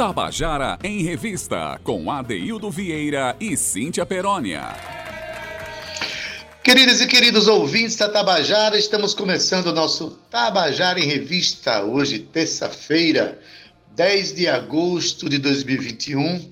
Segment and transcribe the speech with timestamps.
[0.00, 4.74] Tabajara em Revista, com Adeildo Vieira e Cíntia Perónia.
[6.64, 13.38] Queridas e queridos ouvintes da Tabajara, estamos começando o nosso Tabajara em Revista, hoje, terça-feira,
[13.94, 16.50] 10 de agosto de 2021.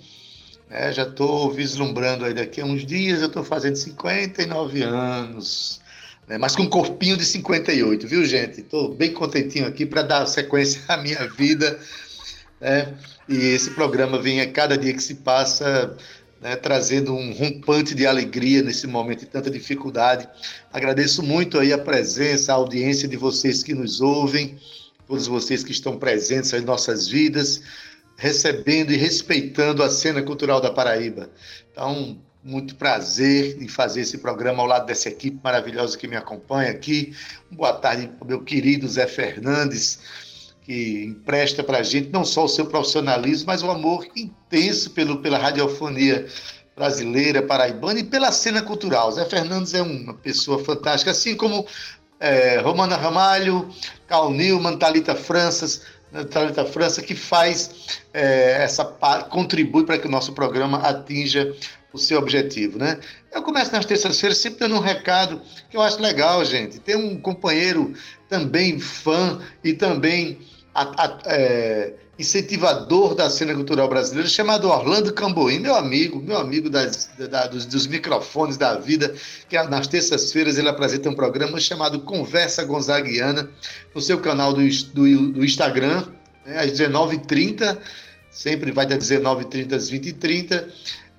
[0.69, 5.81] É, já estou vislumbrando aí daqui a uns dias, eu estou fazendo 59 anos,
[6.29, 8.61] né, mas com um corpinho de 58, viu, gente?
[8.61, 11.81] Estou bem contentinho aqui para dar sequência à minha vida.
[12.61, 12.95] Né?
[13.29, 15.95] E esse programa vem a cada dia que se passa
[16.41, 20.27] né, trazendo um rompante de alegria nesse momento de tanta dificuldade.
[20.73, 24.57] Agradeço muito aí a presença, a audiência de vocês que nos ouvem,
[25.07, 27.61] todos vocês que estão presentes em nossas vidas,
[28.17, 31.29] recebendo e respeitando a cena cultural da Paraíba.
[31.71, 36.71] Então, muito prazer em fazer esse programa ao lado dessa equipe maravilhosa que me acompanha
[36.71, 37.15] aqui.
[37.51, 39.99] Boa tarde, meu querido Zé Fernandes
[40.69, 45.23] que empresta para a gente não só o seu profissionalismo, mas o amor intenso pelo,
[45.23, 46.27] pela radiofonia
[46.77, 49.11] brasileira, paraibana e pela cena cultural.
[49.11, 51.67] Zé Fernandes é uma pessoa fantástica, assim como
[52.21, 53.67] é, Romana Ramalho,
[54.07, 58.85] Carl Newman, Thalita Franças, né, Thalita França, que faz é, essa
[59.31, 61.51] contribui para que o nosso programa atinja
[61.95, 63.01] o seu objetivo, né?
[63.33, 66.79] Eu começo nas terças-feiras sempre dando um recado que eu acho legal, gente.
[66.79, 67.95] Ter um companheiro
[68.29, 70.39] também fã e também
[70.79, 76.71] a, a, é, incentivador da cena cultural brasileira, chamado Orlando Camboim, meu amigo, meu amigo
[76.71, 79.15] das, da, dos, dos, microfones da vida,
[79.49, 83.51] que é, nas terças-feiras ele apresenta um programa chamado Conversa Gonzaguiana,
[83.95, 84.63] no seu canal do,
[84.93, 86.07] do, do Instagram,
[86.47, 87.79] né, às 19h30,
[88.31, 90.65] sempre vai das 19h30 às 20h30,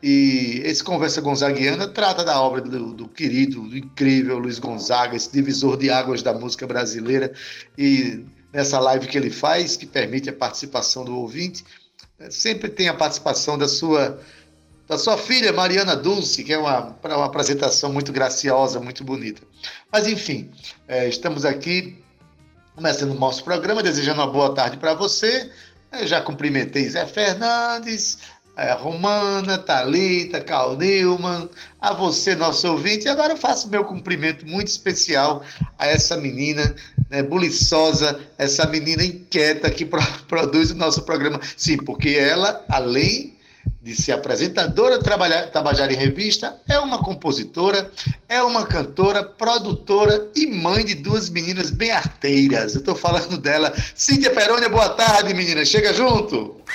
[0.02, 5.30] e esse Conversa Gonzaguiana trata da obra do, do, querido, do incrível Luiz Gonzaga, esse
[5.32, 7.34] divisor de águas da música brasileira,
[7.78, 11.64] e nessa live que ele faz, que permite a participação do ouvinte,
[12.18, 14.20] né, sempre tem a participação da sua
[14.88, 19.40] da sua filha Mariana Dulce, que é uma, uma apresentação muito graciosa, muito bonita.
[19.92, 20.50] Mas enfim,
[20.88, 22.04] é, estamos aqui
[22.76, 25.52] começando o nosso programa, desejando uma boa tarde para você.
[25.92, 28.18] Eu já cumprimentei Zé Fernandes,
[28.58, 31.48] é, Romana, Talita, Carl Newman,
[31.80, 33.06] a você, nosso ouvinte.
[33.06, 35.44] E agora eu faço meu cumprimento muito especial
[35.78, 36.76] a essa menina
[37.10, 41.40] né, buliçosa, essa menina inquieta que pro, produz o nosso programa.
[41.58, 43.38] Sim, porque ela, além
[43.82, 47.90] de ser apresentadora, trabalhar, trabalhar em revista, é uma compositora,
[48.28, 52.74] é uma cantora, produtora e mãe de duas meninas bem arteiras.
[52.74, 53.74] Eu estou falando dela.
[53.96, 55.66] Cíntia Perônia, boa tarde, menina.
[55.66, 56.58] Chega junto.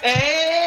[0.00, 0.57] É,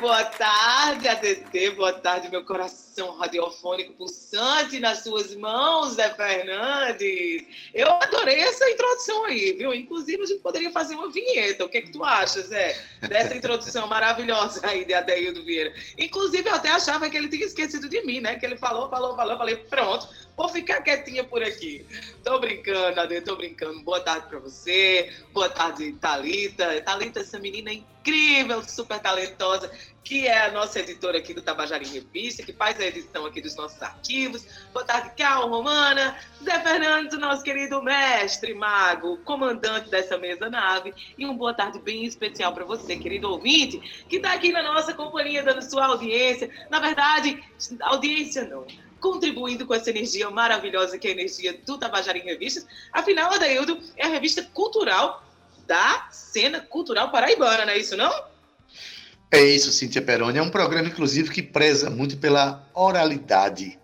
[0.00, 7.44] boa tarde, ADT, boa tarde, meu coração radiofônico pulsante nas suas mãos, Zé Fernandes.
[7.72, 9.72] Eu adorei essa introdução aí, viu?
[9.72, 11.64] Inclusive, a gente poderia fazer uma vinheta.
[11.64, 15.72] O que, é que tu achas, Zé, dessa introdução maravilhosa aí de Adeildo Vieira?
[15.98, 18.36] Inclusive, eu até achava que ele tinha esquecido de mim, né?
[18.38, 21.86] Que ele falou, falou, falou, falei, pronto, Vou ficar quietinha por aqui.
[22.22, 23.80] Tô brincando, Ade, tô brincando.
[23.80, 25.10] Boa tarde para você.
[25.32, 26.78] Boa tarde, Talita.
[26.82, 29.70] Talita, essa menina incrível, super talentosa,
[30.04, 33.40] que é a nossa editora aqui do Tabajara em Revista, que faz a edição aqui
[33.40, 34.46] dos nossos arquivos.
[34.74, 36.18] Boa tarde, Cal Romana.
[36.44, 40.92] Zé Fernandes, nosso querido mestre mago, comandante dessa mesa nave.
[41.16, 44.92] E uma boa tarde bem especial para você, querido ouvinte, que está aqui na nossa
[44.92, 46.50] companhia, dando sua audiência.
[46.68, 47.42] Na verdade,
[47.80, 48.66] audiência não
[49.00, 52.66] contribuindo com essa energia maravilhosa que é a energia do Tabajara em Revistas.
[52.92, 55.24] Afinal, a Daildo é a revista cultural
[55.66, 58.12] da cena cultural paraibana, não é isso não?
[59.30, 60.38] É isso, Cíntia Peroni.
[60.38, 63.78] É um programa, inclusive, que preza muito pela oralidade.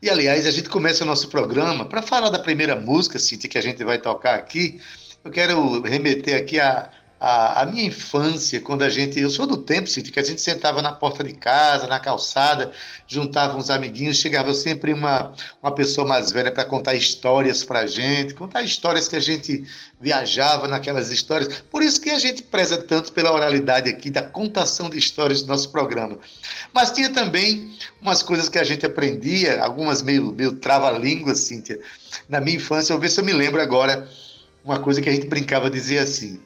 [0.00, 3.58] E, aliás, a gente começa o nosso programa para falar da primeira música, Cíntia, que
[3.58, 4.80] a gente vai tocar aqui.
[5.24, 6.90] Eu quero remeter aqui a
[7.20, 9.18] a, a, minha infância, quando a gente.
[9.18, 12.70] Eu sou do tempo, Cíntia, que a gente sentava na porta de casa, na calçada,
[13.08, 17.86] juntava uns amiguinhos, chegava sempre uma, uma pessoa mais velha para contar histórias para a
[17.86, 19.64] gente, contar histórias que a gente
[20.00, 21.62] viajava naquelas histórias.
[21.70, 25.48] Por isso que a gente preza tanto pela oralidade aqui, da contação de histórias do
[25.48, 26.18] nosso programa.
[26.72, 31.80] Mas tinha também umas coisas que a gente aprendia, algumas meio, meio trava-línguas, Cíntia.
[32.28, 34.08] Na minha infância, eu ver se eu me lembro agora,
[34.64, 36.38] uma coisa que a gente brincava dizer assim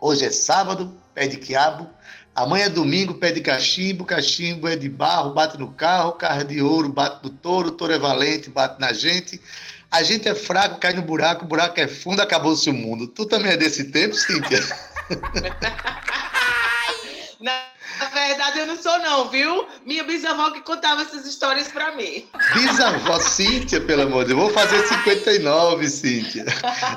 [0.00, 1.88] Hoje é sábado, pé de quiabo.
[2.34, 4.04] Amanhã é domingo, pé de cachimbo.
[4.04, 6.12] Cachimbo é de barro, bate no carro.
[6.12, 7.70] Carro é de ouro, bate no touro.
[7.70, 9.40] Touro é valente, bate na gente.
[9.90, 11.44] A gente é fraco, cai no buraco.
[11.44, 13.06] O buraco é fundo, acabou-se o mundo.
[13.06, 14.60] Tu também é desse tempo, Cíntia?
[17.40, 19.66] Na, na verdade, eu não sou, não, viu?
[19.84, 22.26] Minha bisavó que contava essas histórias para mim.
[22.54, 26.44] Bisavó, Cíntia, pelo amor de Deus, vou fazer 59, Cíntia.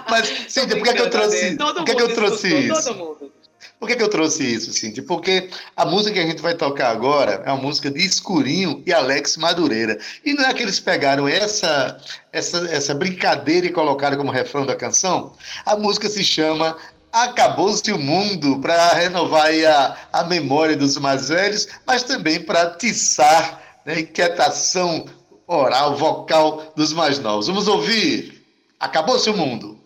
[0.09, 2.83] Mas, Cíntia, por que, que eu trouxe, por que, que eu trouxe isso?
[2.83, 3.39] Todo mundo.
[3.79, 5.01] Por que, que eu trouxe isso, Cintia?
[5.03, 8.91] Porque a música que a gente vai tocar agora é uma música de Escurinho e
[8.91, 9.97] Alex Madureira.
[10.25, 11.97] E não é que eles pegaram essa,
[12.33, 15.33] essa, essa brincadeira e colocaram como refrão da canção?
[15.65, 16.75] A música se chama
[17.11, 23.61] Acabou-se o Mundo, para renovar a, a memória dos mais velhos, mas também para atiçar
[23.85, 25.05] né, inquietação
[25.47, 27.47] oral, vocal dos mais novos.
[27.47, 28.39] Vamos ouvir
[28.79, 29.77] Acabou-se o Mundo.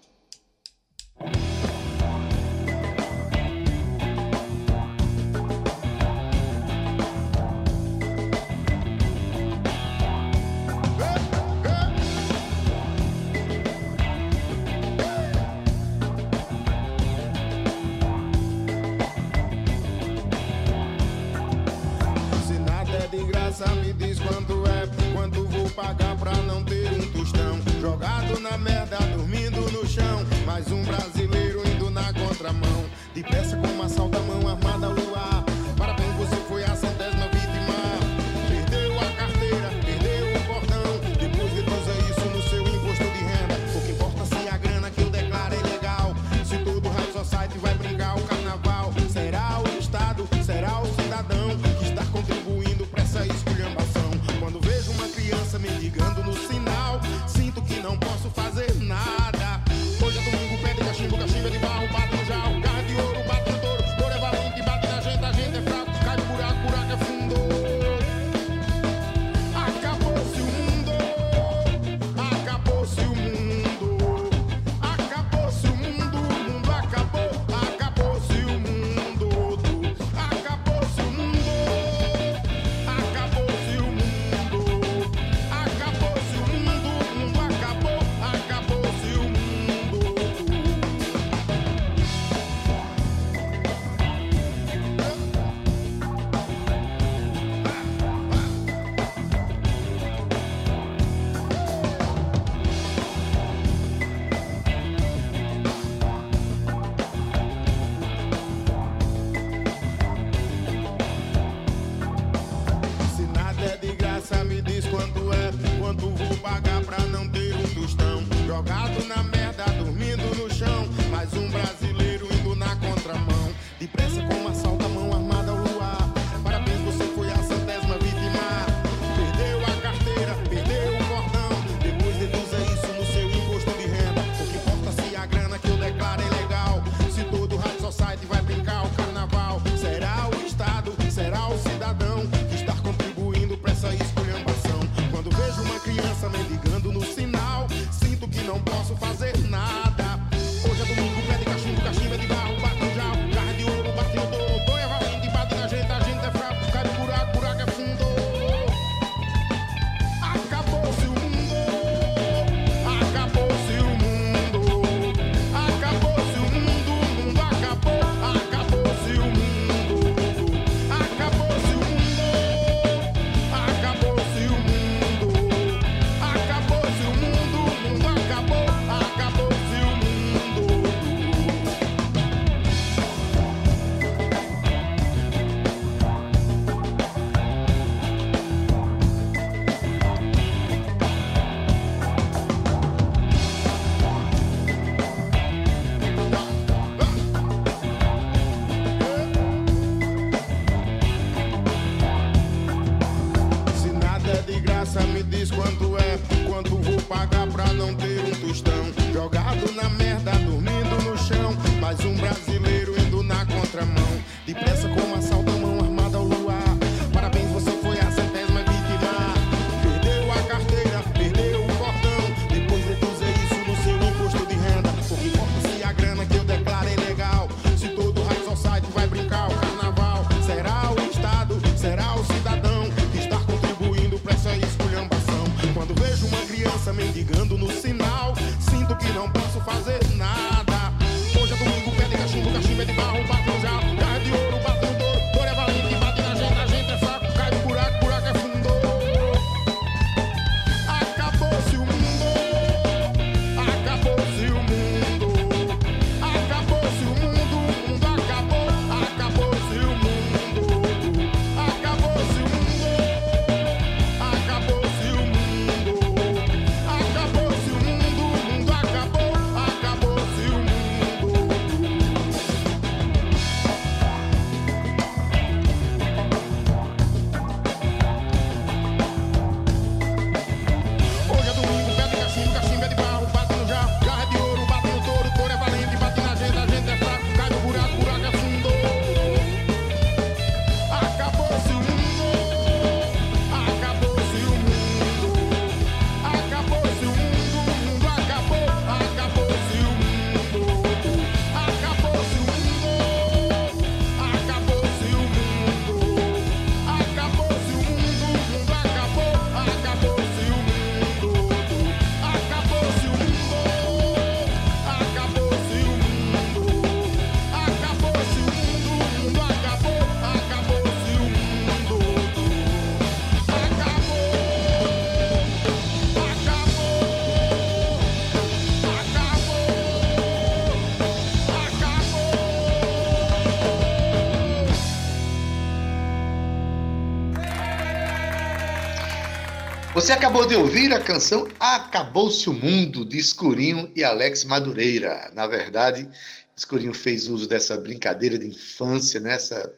[340.24, 345.30] Acabou de ouvir a canção Acabou-se o Mundo, de Escurinho e Alex Madureira.
[345.36, 346.10] Na verdade,
[346.56, 349.70] Escurinho fez uso dessa brincadeira de infância, nessa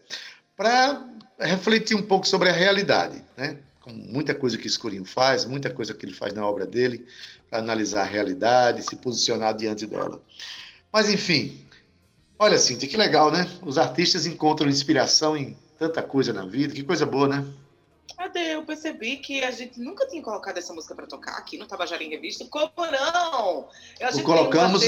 [0.56, 1.04] para
[1.40, 3.58] refletir um pouco sobre a realidade, né?
[3.82, 7.08] Com muita coisa que Escurinho faz, muita coisa que ele faz na obra dele,
[7.50, 10.22] para analisar a realidade, se posicionar diante dela.
[10.94, 11.66] Mas, enfim,
[12.38, 13.50] olha, Cíntia, que legal, né?
[13.64, 17.44] Os artistas encontram inspiração em tanta coisa na vida, que coisa boa, né?
[18.16, 18.56] Cadê?
[18.56, 22.04] Eu percebi que a gente nunca tinha colocado essa música para tocar aqui no Tabajara
[22.04, 22.46] em Revista.
[22.46, 23.68] Como não?
[24.02, 24.82] A gente colocamos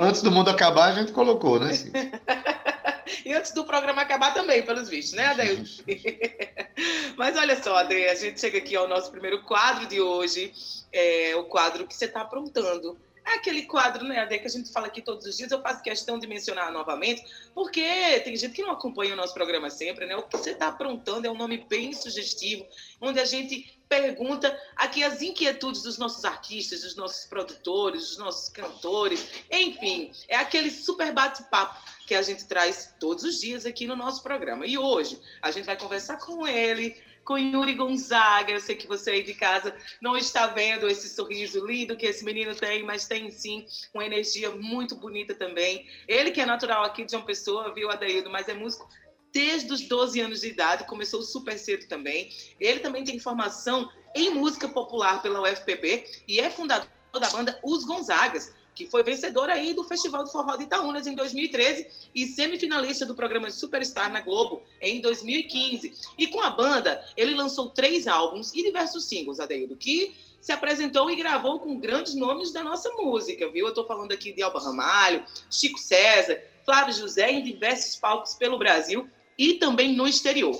[0.00, 1.70] antes do mundo acabar, a gente colocou, né?
[3.24, 5.84] e antes do programa acabar também, pelos vistos, né, Ade?
[7.16, 10.52] Mas olha só, Ade, a gente chega aqui ao nosso primeiro quadro de hoje,
[10.92, 12.98] é o quadro que você está aprontando.
[13.26, 15.82] É aquele quadro, né, Ade, que a gente fala aqui todos os dias, eu faço
[15.82, 17.82] questão de mencionar novamente, porque
[18.20, 20.14] tem gente que não acompanha o nosso programa sempre, né?
[20.14, 22.64] O que você está aprontando é um nome bem sugestivo,
[23.00, 28.48] onde a gente pergunta aqui as inquietudes dos nossos artistas, dos nossos produtores, dos nossos
[28.48, 33.96] cantores, enfim, é aquele super bate-papo que a gente traz todos os dias aqui no
[33.96, 34.64] nosso programa.
[34.66, 38.52] E hoje a gente vai conversar com ele, com Yuri Gonzaga.
[38.52, 42.24] Eu sei que você aí de casa não está vendo esse sorriso lindo que esse
[42.24, 45.86] menino tem, mas tem sim uma energia muito bonita também.
[46.08, 48.88] Ele que é natural aqui de uma pessoa, viu, Adaildo, mas é músico
[49.32, 52.30] desde os 12 anos de idade, começou super cedo também.
[52.58, 57.84] Ele também tem formação em música popular pela UFPB e é fundador da banda Os
[57.84, 63.06] Gonzagas, que foi vencedor aí do Festival do Forró de Itaúnas em 2013 e semifinalista
[63.06, 65.94] do programa Superstar na Globo em 2015.
[66.18, 71.10] E com a banda, ele lançou três álbuns e diversos singles, Adeildo, que se apresentou
[71.10, 73.64] e gravou com grandes nomes da nossa música, viu?
[73.64, 78.58] Eu estou falando aqui de Alba Ramalho, Chico César, Flávio José em diversos palcos pelo
[78.58, 80.54] Brasil e também no exterior.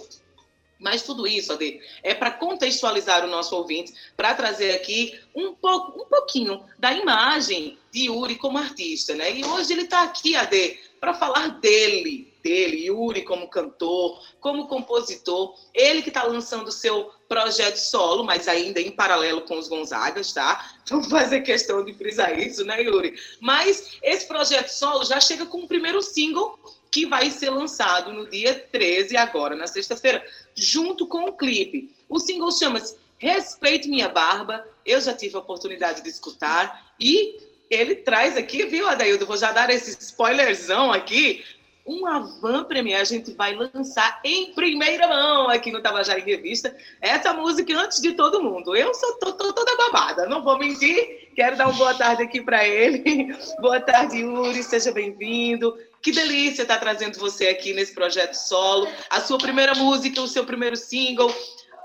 [0.78, 6.02] Mas tudo isso, Ade, é para contextualizar o nosso ouvinte, para trazer aqui um pouco,
[6.02, 9.32] um pouquinho da imagem de Yuri como artista, né?
[9.32, 15.54] E hoje ele está aqui, Ade, para falar dele, dele, Yuri como cantor, como compositor,
[15.72, 20.32] ele que está lançando o seu projeto solo, mas ainda em paralelo com os Gonzagas,
[20.32, 20.76] tá?
[20.90, 23.14] Vamos fazer questão de frisar isso, né, Yuri?
[23.40, 26.58] Mas esse projeto solo já chega com o primeiro single
[26.96, 30.24] que vai ser lançado no dia 13, agora, na sexta-feira,
[30.54, 31.94] junto com o clipe.
[32.08, 34.66] O single chama-se Respeite Minha Barba.
[34.84, 37.38] Eu já tive a oportunidade de escutar e
[37.68, 39.26] ele traz aqui, viu, Adaildo?
[39.26, 41.44] Vou já dar esse spoilerzão aqui.
[41.84, 46.74] Uma van premiere a gente vai lançar em primeira mão aqui no Tabajara em Revista.
[47.02, 48.74] Essa música antes de todo mundo.
[48.74, 51.28] Eu sou tô, tô toda babada, não vou mentir.
[51.36, 53.36] Quero dar uma boa tarde aqui para ele.
[53.60, 55.76] boa tarde, Yuri, seja bem-vindo.
[56.02, 58.88] Que delícia estar trazendo você aqui nesse projeto solo.
[59.10, 61.34] A sua primeira música, o seu primeiro single.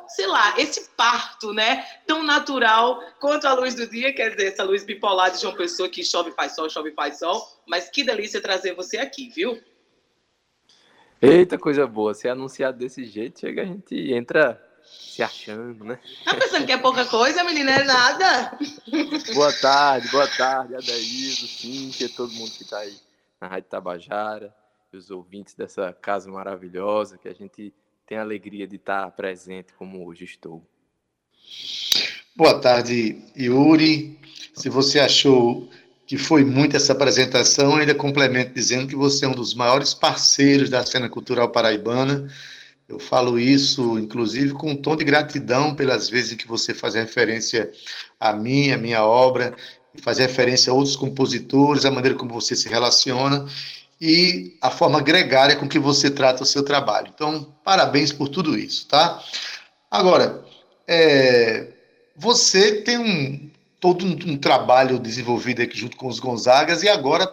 [0.08, 1.86] Sei lá, esse parto, né?
[2.06, 5.88] Tão natural quanto a luz do dia, quer dizer, essa luz bipolar de João Pessoa
[5.88, 7.42] que chove, faz sol, chove, faz sol.
[7.66, 9.60] Mas que delícia trazer você aqui, viu?
[11.22, 12.14] Eita, coisa boa.
[12.14, 16.00] Se é anunciado desse jeito, chega a gente entra se achando, né?
[16.26, 17.72] Tá pensando que é pouca coisa, menina?
[17.72, 18.58] É nada.
[19.34, 22.96] boa tarde, boa tarde, Adaído, Cíntia, todo mundo que tá aí
[23.42, 24.54] na Rádio Tabajara,
[24.94, 27.74] e os ouvintes dessa casa maravilhosa, que a gente
[28.06, 30.62] tem a alegria de estar presente como hoje estou.
[32.36, 34.20] Boa tarde, Yuri.
[34.54, 35.68] Se você achou
[36.06, 40.70] que foi muito essa apresentação, ainda complemento dizendo que você é um dos maiores parceiros
[40.70, 42.28] da cena cultural paraibana.
[42.88, 46.96] Eu falo isso, inclusive, com um tom de gratidão pelas vezes em que você faz
[46.96, 47.72] referência
[48.20, 49.56] a mim, a minha obra,
[50.00, 53.46] faz referência a outros compositores, a maneira como você se relaciona
[54.00, 57.12] e a forma gregária com que você trata o seu trabalho.
[57.14, 59.22] Então, parabéns por tudo isso, tá?
[59.90, 60.44] Agora,
[60.88, 61.68] é,
[62.16, 67.32] você tem um, todo um, um, trabalho desenvolvido aqui junto com os Gonzagas e agora,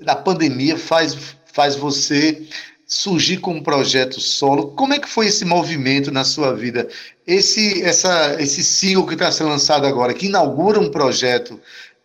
[0.00, 1.16] na pandemia, faz,
[1.52, 2.48] faz você
[2.86, 4.72] surgir com um projeto solo.
[4.72, 6.88] Como é que foi esse movimento na sua vida?
[7.24, 11.60] Esse, essa, esse single que está sendo lançado agora, que inaugura um projeto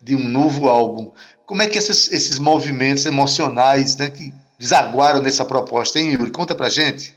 [0.06, 1.12] de um novo álbum.
[1.48, 6.32] Como é que esses, esses movimentos emocionais né, que desaguaram nessa proposta, hein, Yuri?
[6.32, 7.16] Conta pra gente.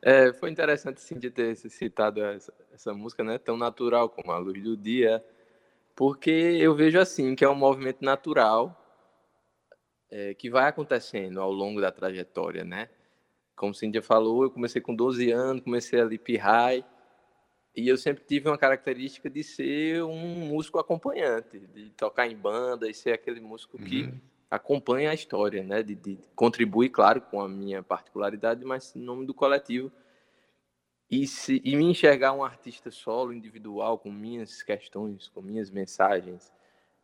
[0.00, 4.38] É, foi interessante sim de ter citado essa, essa, música, né, tão natural como a
[4.38, 5.24] luz do dia,
[5.96, 8.80] porque eu vejo assim que é um movimento natural
[10.08, 12.88] é, que vai acontecendo ao longo da trajetória, né?
[13.56, 16.84] Como Cíntia falou, eu comecei com 12 anos, comecei ali pirrai,
[17.76, 22.88] e eu sempre tive uma característica de ser um músico acompanhante, de tocar em banda
[22.88, 24.20] e ser aquele músico que uhum.
[24.50, 25.82] acompanha a história, né?
[25.82, 29.92] De, de, contribui, claro, com a minha particularidade, mas em nome do coletivo.
[31.10, 36.50] e, se, e me enxergar um artista solo, individual, com minhas questões, com minhas mensagens,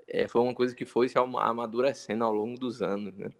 [0.09, 3.31] é, foi uma coisa que foi se amadurecendo ao longo dos anos, né?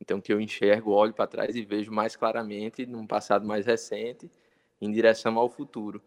[0.00, 4.30] Então, que eu enxergo, olho para trás e vejo mais claramente num passado mais recente,
[4.80, 6.02] em direção ao futuro.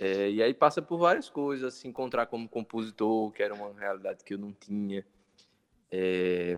[0.00, 4.22] É, e aí passa por várias coisas, se encontrar como compositor, que era uma realidade
[4.22, 5.04] que eu não tinha,
[5.90, 6.56] é,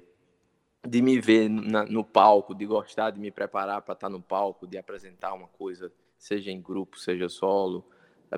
[0.87, 4.67] de me ver na, no palco, de gostar de me preparar para estar no palco,
[4.67, 7.89] de apresentar uma coisa, seja em grupo, seja solo,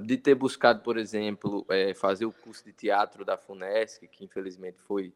[0.02, 4.78] de ter buscado, por exemplo, é, fazer o curso de teatro da FUNESC, que infelizmente
[4.82, 5.12] foi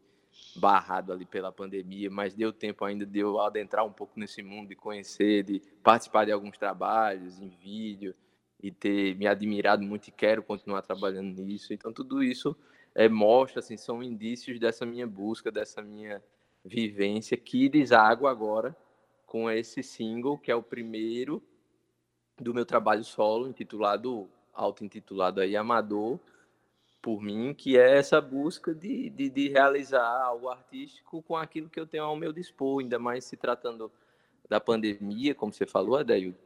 [0.56, 4.68] barrado ali pela pandemia, mas deu tempo ainda de eu adentrar um pouco nesse mundo,
[4.68, 8.16] de conhecer, de participar de alguns trabalhos em vídeo
[8.62, 11.72] e ter me admirado muito e quero continuar trabalhando nisso.
[11.72, 12.56] Então tudo isso
[12.94, 16.22] é, mostra, assim, são indícios dessa minha busca, dessa minha
[16.64, 18.76] vivência que deságua agora
[19.26, 21.42] com esse single, que é o primeiro
[22.38, 26.18] do meu trabalho solo, intitulado, auto-intitulado aí, Amador,
[27.00, 31.78] por mim, que é essa busca de, de, de, realizar algo artístico com aquilo que
[31.78, 33.92] eu tenho ao meu dispor, ainda mais se tratando
[34.48, 36.36] da pandemia, como você falou, Adeio,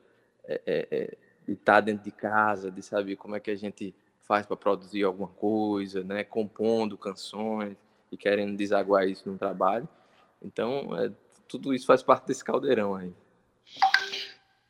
[0.44, 1.18] é, é, é,
[1.50, 4.56] de estar tá dentro de casa, de saber como é que a gente faz para
[4.56, 7.76] produzir alguma coisa, né, compondo canções
[8.12, 9.88] e querendo desaguar isso no trabalho.
[10.40, 11.10] Então, é,
[11.48, 13.12] tudo isso faz parte desse caldeirão aí.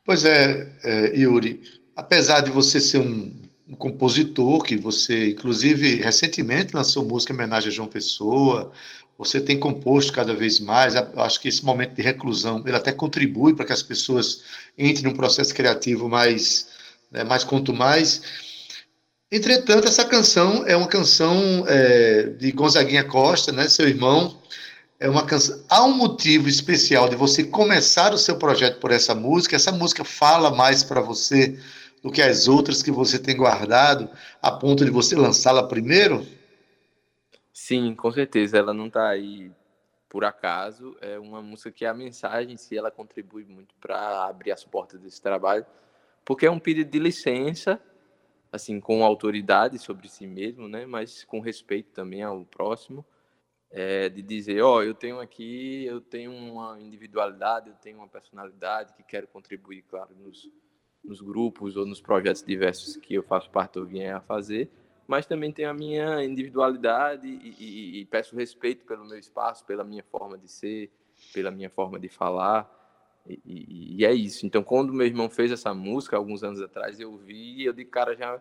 [0.04, 1.62] Pois é, é Yuri,
[1.94, 3.30] apesar de você ser um,
[3.68, 8.72] um, compositor, que você, inclusive, recentemente lançou música em homenagem a João Pessoa,
[9.18, 12.90] você tem composto cada vez mais, eu acho que esse momento de reclusão, ele até
[12.90, 14.42] contribui para que as pessoas
[14.78, 16.69] entrem num processo criativo mais,
[17.10, 18.22] né, mais quanto mais.
[19.30, 24.40] Entretanto, essa canção é uma canção é, de Gonzaguinha Costa, né, seu irmão,
[24.98, 25.62] é uma canção.
[25.68, 29.56] Há um motivo especial de você começar o seu projeto por essa música?
[29.56, 31.58] Essa música fala mais para você
[32.02, 34.10] do que as outras que você tem guardado,
[34.42, 36.26] a ponto de você lançá-la primeiro?
[37.52, 38.58] Sim, com certeza.
[38.58, 39.50] Ela não está aí
[40.08, 40.96] por acaso.
[41.00, 45.00] É uma música que a mensagem em si ela contribui muito para abrir as portas
[45.00, 45.64] desse trabalho,
[46.30, 47.82] porque é um pedido de licença,
[48.52, 50.86] assim, com autoridade sobre si mesmo, né?
[50.86, 53.04] Mas com respeito também ao próximo
[53.68, 58.06] é, de dizer, ó, oh, eu tenho aqui, eu tenho uma individualidade, eu tenho uma
[58.06, 60.48] personalidade que quero contribuir, claro, nos,
[61.02, 64.70] nos grupos ou nos projetos diversos que eu faço parte ou venho a fazer,
[65.08, 69.82] mas também tenho a minha individualidade e, e, e, peço respeito pelo meu espaço, pela
[69.82, 70.92] minha forma de ser,
[71.34, 72.79] pela minha forma de falar,
[73.44, 74.46] e, e é isso.
[74.46, 77.84] Então, quando meu irmão fez essa música, alguns anos atrás, eu vi e eu de
[77.84, 78.40] cara já,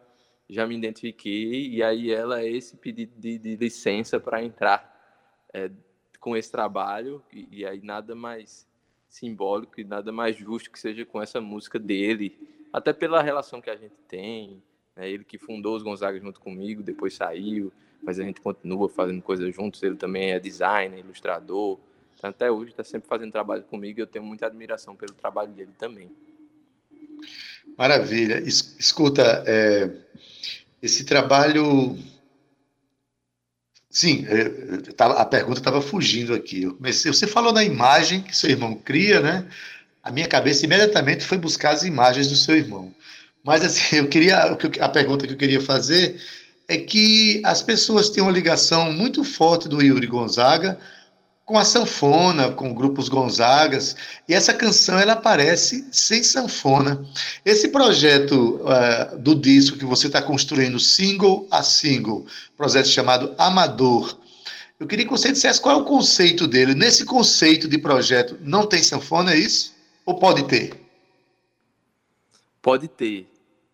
[0.49, 4.95] já me identifiquei, e aí ela é esse pedido de, de licença para entrar
[5.54, 5.69] é,
[6.19, 8.67] com esse trabalho, e, e, aí nada mais
[9.08, 12.38] simbólico e nada mais justo que seja com essa música dele,
[12.71, 14.62] até pela relação que a gente tem,
[14.95, 15.10] né?
[15.10, 17.71] ele que fundou os Gonzaga junto comigo, depois saiu,
[18.02, 21.80] mas a gente continua fazendo coisas juntos, ele também é designer, ilustrador,
[22.27, 25.71] até hoje está sempre fazendo trabalho comigo e eu tenho muita admiração pelo trabalho dele
[25.77, 26.12] também.
[27.77, 28.39] Maravilha.
[28.39, 29.89] Escuta, é,
[30.82, 31.97] esse trabalho
[33.91, 36.67] Sim, é, a pergunta estava fugindo aqui.
[36.67, 39.47] Comecei, você falou na imagem que seu irmão cria, né?
[40.03, 42.93] A minha cabeça imediatamente foi buscar as imagens do seu irmão.
[43.43, 44.38] Mas assim, eu queria
[44.79, 46.21] a pergunta que eu queria fazer
[46.67, 50.79] é que as pessoas têm uma ligação muito forte do Yuri Gonzaga
[51.49, 53.95] com a sanfona, com grupos Gonzagas,
[54.27, 57.03] e essa canção ela aparece sem sanfona.
[57.43, 64.15] Esse projeto uh, do disco que você está construindo, single a single, projeto chamado Amador,
[64.79, 66.75] eu queria que você dissesse qual é o conceito dele.
[66.75, 69.75] Nesse conceito de projeto, não tem sanfona, é isso?
[70.05, 70.79] Ou pode ter?
[72.62, 73.27] Pode ter,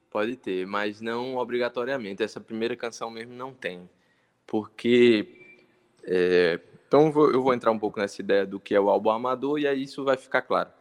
[0.10, 2.24] pode ter, mas não obrigatoriamente.
[2.24, 3.90] Essa primeira canção mesmo não tem,
[4.48, 5.28] porque
[6.06, 6.58] é,
[6.88, 9.68] então eu vou entrar um pouco nessa ideia do que é o álbum amador e
[9.68, 10.72] aí isso vai ficar claro.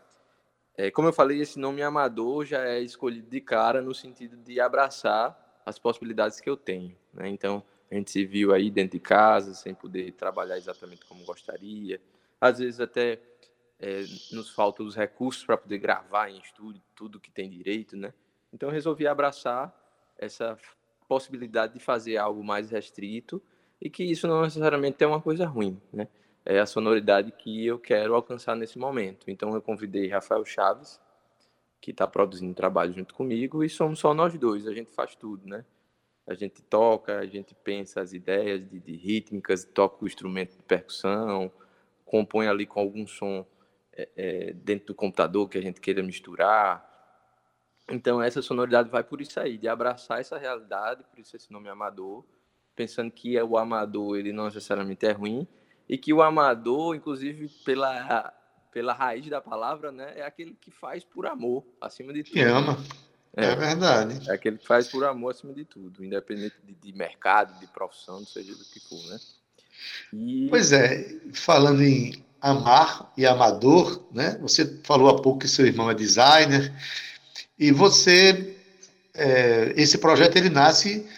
[0.76, 4.60] É, como eu falei, esse nome amador já é escolhido de cara no sentido de
[4.60, 6.96] abraçar as possibilidades que eu tenho.
[7.12, 7.28] Né?
[7.28, 12.00] Então a gente se viu aí dentro de casa sem poder trabalhar exatamente como gostaria.
[12.40, 13.20] Às vezes até
[13.78, 18.12] é, nos faltam os recursos para poder gravar em estúdio tudo que tem direito, né?
[18.52, 19.74] Então eu resolvi abraçar
[20.18, 20.58] essa
[21.08, 23.42] possibilidade de fazer algo mais restrito
[23.84, 26.08] e que isso não necessariamente é uma coisa ruim, né?
[26.42, 29.30] É a sonoridade que eu quero alcançar nesse momento.
[29.30, 30.98] Então eu convidei Rafael Chaves,
[31.82, 35.46] que está produzindo trabalho junto comigo, e somos só nós dois, a gente faz tudo,
[35.46, 35.66] né?
[36.26, 40.62] A gente toca, a gente pensa as ideias de, de rítmicas, toca o instrumento de
[40.62, 41.52] percussão,
[42.06, 43.46] compõe ali com algum som
[43.92, 46.90] é, é, dentro do computador que a gente queira misturar.
[47.90, 51.68] Então essa sonoridade vai por isso aí, de abraçar essa realidade, por isso esse nome
[51.68, 52.24] amador,
[52.74, 55.46] pensando que é o amador ele não necessariamente é ruim
[55.88, 58.32] e que o amador, inclusive pela
[58.74, 62.32] pela raiz da palavra, né, é aquele que faz por amor, acima de tudo.
[62.32, 62.76] Que ama.
[63.36, 64.28] É, é, verdade.
[64.28, 68.24] É aquele que faz por amor acima de tudo, independente de, de mercado, de profissão,
[68.26, 69.20] seja do que for, né?
[70.12, 70.48] E...
[70.50, 74.36] Pois é, falando em amar e amador, né?
[74.40, 76.72] Você falou há pouco que seu irmão é designer
[77.56, 78.56] e você,
[79.14, 81.08] é, esse projeto ele nasce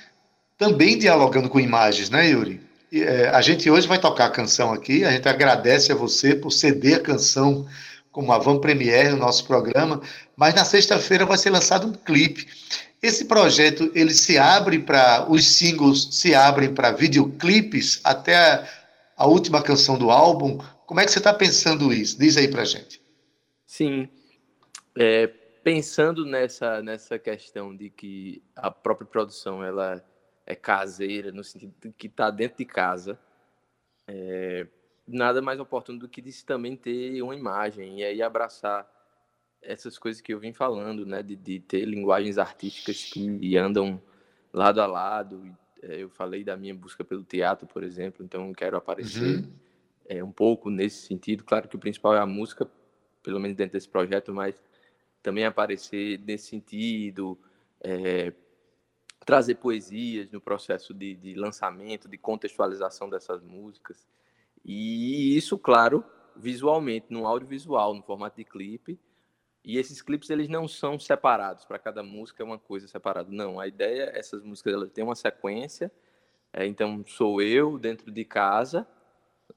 [0.59, 2.61] também dialogando com imagens, né, Yuri?
[2.90, 6.35] E, é, a gente hoje vai tocar a canção aqui, a gente agradece a você
[6.35, 7.66] por ceder a canção
[8.11, 10.01] como a Van Premiere no nosso programa,
[10.35, 12.47] mas na sexta-feira vai ser lançado um clipe.
[13.03, 18.69] Esse projeto ele se abre para os singles se abrem para videoclipes até a,
[19.19, 20.59] a, última canção do álbum.
[20.87, 22.19] Como é que você está pensando isso?
[22.19, 23.03] Diz aí para gente.
[23.66, 24.09] Sim,
[24.97, 25.27] é,
[25.62, 30.03] pensando nessa nessa questão de que a própria produção ela
[30.46, 33.18] é caseira no sentido de que está dentro de casa.
[34.06, 34.66] É,
[35.06, 38.88] nada mais oportuno do que de também ter uma imagem e aí abraçar
[39.61, 44.00] essas coisas que eu vim falando, né, de, de ter linguagens artísticas que andam
[44.52, 45.56] lado a lado.
[45.82, 49.52] É, eu falei da minha busca pelo teatro, por exemplo, então eu quero aparecer uhum.
[50.09, 51.42] é, um pouco nesse sentido.
[51.42, 52.68] Claro que o principal é a música,
[53.22, 54.62] pelo menos dentro desse projeto, mas
[55.22, 57.37] também aparecer nesse sentido,
[57.80, 58.32] é,
[59.24, 64.07] trazer poesias no processo de, de lançamento, de contextualização dessas músicas.
[64.64, 68.98] E isso, claro, visualmente, no audiovisual, no formato de clipe.
[69.64, 73.29] E esses clipes eles não são separados, para cada música é uma coisa separada.
[73.31, 75.90] Não, a ideia, essas músicas elas têm uma sequência.
[76.52, 78.87] É, então, sou eu dentro de casa,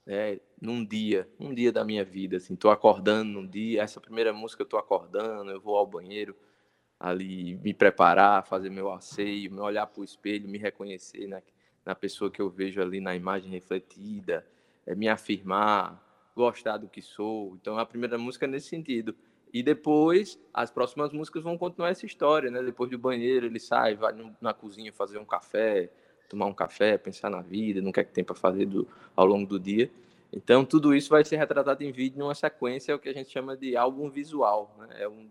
[0.05, 4.63] é, num dia, um dia da minha vida, assim, acordando num dia, essa primeira música
[4.63, 6.35] eu tô acordando, eu vou ao banheiro
[6.99, 11.41] ali me preparar, fazer meu asseio, me olhar para o espelho, me reconhecer na,
[11.85, 14.45] na pessoa que eu vejo ali na imagem refletida,
[14.85, 16.03] é, me afirmar,
[16.35, 17.57] gostar do que sou.
[17.61, 19.15] Então a primeira música é nesse sentido.
[19.53, 22.61] E depois as próximas músicas vão continuar essa história, né?
[22.61, 25.89] Depois do banheiro ele sai, vai na cozinha fazer um café,
[26.29, 29.25] tomar um café, pensar na vida, no que é que tem para fazer do, ao
[29.25, 29.89] longo do dia.
[30.31, 33.31] Então tudo isso vai ser retratado em vídeo numa sequência, é o que a gente
[33.31, 34.87] chama de álbum visual, né?
[34.99, 35.29] É um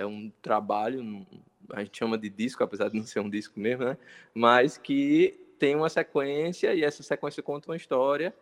[0.00, 1.26] é um trabalho,
[1.72, 3.98] a gente chama de disco, apesar de não ser um disco mesmo, né?
[4.34, 8.34] Mas que tem uma sequência e essa sequência conta uma história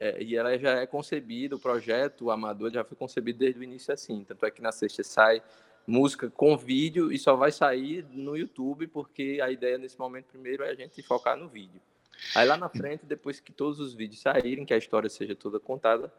[0.00, 3.62] é, e ela já é concebida, o projeto, o Amador já foi concebido desde o
[3.62, 4.24] início assim.
[4.24, 5.42] Tanto é que na sexta sai
[5.86, 10.64] música com vídeo e só vai sair no YouTube, porque a ideia nesse momento primeiro
[10.64, 11.80] é a gente focar no vídeo.
[12.34, 15.60] Aí lá na frente, depois que todos os vídeos saírem, que a história seja toda
[15.60, 16.10] contada,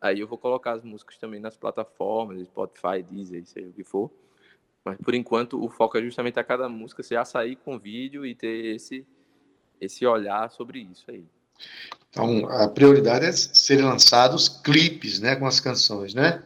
[0.00, 4.10] aí eu vou colocar as músicas também nas plataformas, Spotify, Deezer, seja o que for.
[4.84, 8.34] Mas por enquanto o foco é justamente a cada música já sair com vídeo e
[8.34, 9.06] ter esse,
[9.80, 11.24] esse olhar sobre isso aí.
[12.10, 16.42] Então, a prioridade é serem lançados clipes, né, com as canções, né?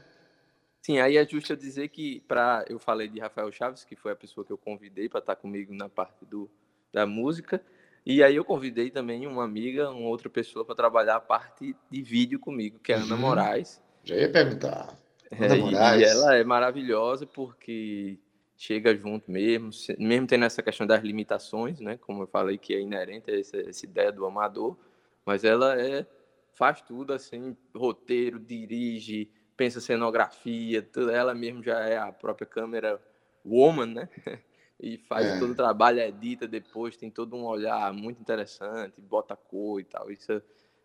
[0.82, 4.12] Sim, aí é justo eu dizer que para eu falei de Rafael Chaves, que foi
[4.12, 6.48] a pessoa que eu convidei para estar comigo na parte do,
[6.92, 7.60] da música,
[8.04, 12.02] e aí eu convidei também uma amiga, uma outra pessoa para trabalhar a parte de
[12.02, 13.20] vídeo comigo, que é a Ana uhum.
[13.20, 13.82] Moraes.
[14.04, 14.96] Já ia perguntar.
[15.32, 16.02] Ana é, Moraes.
[16.02, 18.16] E ela é maravilhosa porque
[18.56, 21.96] chega junto mesmo, mesmo tendo essa questão das limitações, né?
[21.98, 24.76] Como eu falei que é inerente a essa, essa ideia do amador,
[25.24, 26.06] mas ela é
[26.54, 33.00] faz tudo assim, roteiro, dirige, pensa cenografia, tudo, ela mesmo já é a própria câmera
[33.44, 34.08] woman, né?
[34.78, 35.38] E faz é.
[35.38, 40.10] todo o trabalho, edita depois, tem todo um olhar muito interessante, bota cor e tal.
[40.10, 40.42] Isso,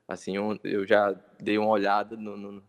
[0.07, 2.63] assim, eu já dei uma olhada no, no,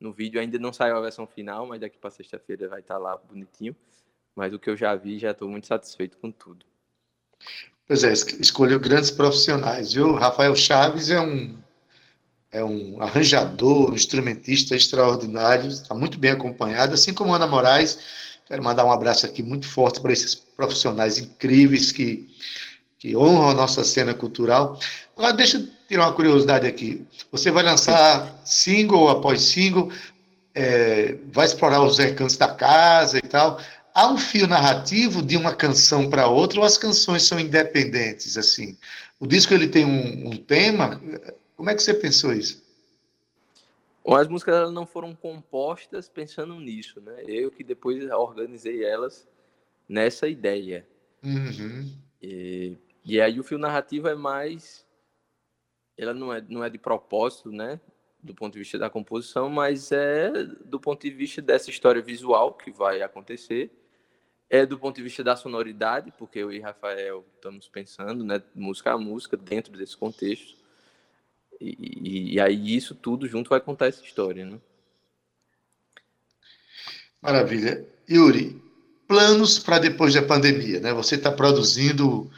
[0.00, 2.98] no vídeo, ainda não saiu a versão final, mas daqui para sexta-feira vai estar tá
[2.98, 3.76] lá bonitinho.
[4.34, 6.66] Mas o que eu já vi, já estou muito satisfeito com tudo.
[7.86, 10.14] Pois é, escolheu grandes profissionais, viu?
[10.14, 11.56] Rafael Chaves é um,
[12.50, 17.98] é um arranjador, um instrumentista extraordinário, está muito bem acompanhado, assim como Ana Moraes.
[18.46, 22.28] Quero mandar um abraço aqui muito forte para esses profissionais incríveis que,
[22.98, 24.78] que honram a nossa cena cultural.
[25.16, 27.06] Agora, deixa eu tirar uma curiosidade aqui.
[27.30, 29.90] Você vai lançar single após single,
[30.54, 33.60] é, vai explorar os recantos da casa e tal
[33.94, 38.76] há um fio narrativo de uma canção para outra ou as canções são independentes assim?
[39.20, 41.00] O disco ele tem um, um tema.
[41.56, 42.64] Como é que você pensou isso?
[44.06, 47.22] as músicas não foram compostas pensando nisso, né?
[47.26, 49.26] Eu que depois organizei elas
[49.88, 50.86] nessa ideia.
[51.22, 51.90] Uhum.
[52.20, 54.86] E, e aí o fio narrativo é mais,
[55.96, 57.80] ela não é não é de propósito, né?
[58.22, 60.30] Do ponto de vista da composição, mas é
[60.66, 63.70] do ponto de vista dessa história visual que vai acontecer
[64.54, 68.92] é do ponto de vista da sonoridade, porque eu e Rafael estamos pensando, né, música
[68.92, 70.54] a música dentro desse contexto.
[71.60, 74.58] E, e, aí isso tudo junto vai contar essa história, né?
[77.20, 77.84] Maravilha.
[78.08, 78.62] Yuri,
[79.08, 80.92] planos para depois da pandemia, né?
[80.92, 82.30] Você está produzindo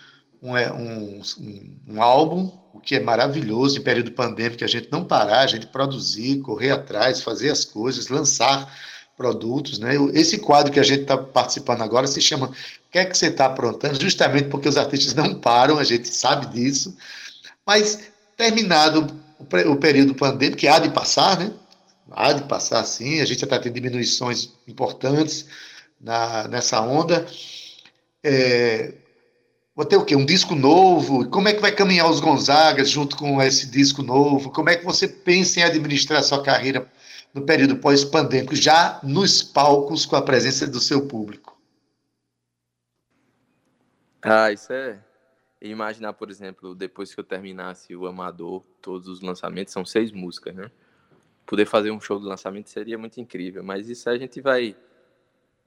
[0.42, 5.04] é, um, um, um, álbum, o que é maravilhoso em período pandêmico, a gente não
[5.04, 8.72] parar, a gente produzir, correr atrás, fazer as coisas, lançar
[9.16, 9.94] produtos, né?
[10.12, 12.52] Esse quadro que a gente está participando agora se chama O
[12.90, 14.00] que é que você está aprontando?
[14.00, 16.94] Justamente porque os artistas não param, a gente sabe disso.
[17.66, 18.00] Mas
[18.36, 19.14] terminado
[19.66, 21.52] o período pandêmico, que há de passar, né?
[22.10, 25.46] Há de passar sim, a gente já está tendo diminuições importantes
[26.00, 27.26] na, nessa onda.
[28.22, 28.92] É,
[29.74, 30.14] vou ter o quê?
[30.14, 31.28] Um disco novo?
[31.28, 34.50] Como é que vai caminhar os Gonzagas junto com esse disco novo?
[34.50, 36.88] Como é que você pensa em administrar a sua carreira
[37.36, 41.60] no período pós-pandêmico, já nos palcos com a presença do seu público?
[44.22, 45.04] Ah, isso é.
[45.60, 50.54] Imaginar, por exemplo, depois que eu terminasse o Amador, todos os lançamentos, são seis músicas,
[50.54, 50.70] né?
[51.44, 54.74] Poder fazer um show de lançamento seria muito incrível, mas isso a gente vai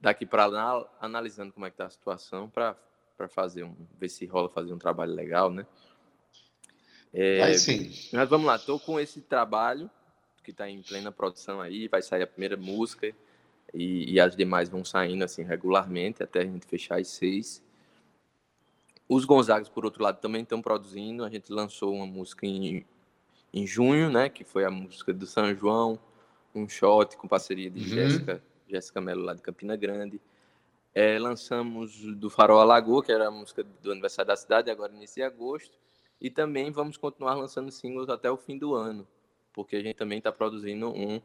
[0.00, 2.76] daqui para lá analisando como é que tá a situação para
[3.28, 5.64] fazer um ver se rola fazer um trabalho legal, né?
[7.12, 7.92] É, sim.
[8.12, 9.88] Mas vamos lá, tô com esse trabalho
[10.50, 13.14] que está em plena produção aí, vai sair a primeira música
[13.72, 17.62] e, e, as demais vão saindo assim regularmente até a gente fechar as seis.
[19.08, 21.24] Os Gonzagas, por outro lado, também estão produzindo.
[21.24, 22.84] A gente lançou uma música em,
[23.54, 25.98] em junho, né, que foi a música do São João,
[26.54, 27.86] um shot com parceria de uhum.
[27.86, 30.20] Jéssica Jéssica Mello lá de Campina Grande.
[30.94, 35.26] É, lançamos do Farol Alagoa, que era a música do aniversário da cidade, agora inicia
[35.26, 35.78] agosto.
[36.20, 39.06] E também vamos continuar lançando singles até o fim do ano,
[39.52, 41.20] porque a gente também está produzindo um,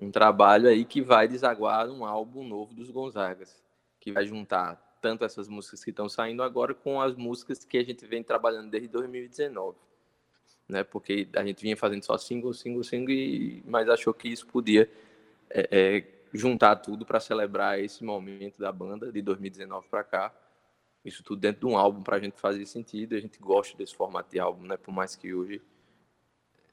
[0.00, 3.62] um trabalho aí que vai desaguar um álbum novo dos Gonzagas,
[4.00, 7.84] que vai juntar tanto essas músicas que estão saindo agora com as músicas que a
[7.84, 9.76] gente vem trabalhando desde 2019.
[10.68, 10.84] Né?
[10.84, 14.88] Porque a gente vinha fazendo só single, single, single, e, mas achou que isso podia
[15.50, 20.34] é, é, juntar tudo para celebrar esse momento da banda de 2019 para cá.
[21.04, 23.16] Isso tudo dentro de um álbum para a gente fazer sentido.
[23.16, 24.76] A gente gosta desse formato de álbum, né?
[24.76, 25.60] Por mais que hoje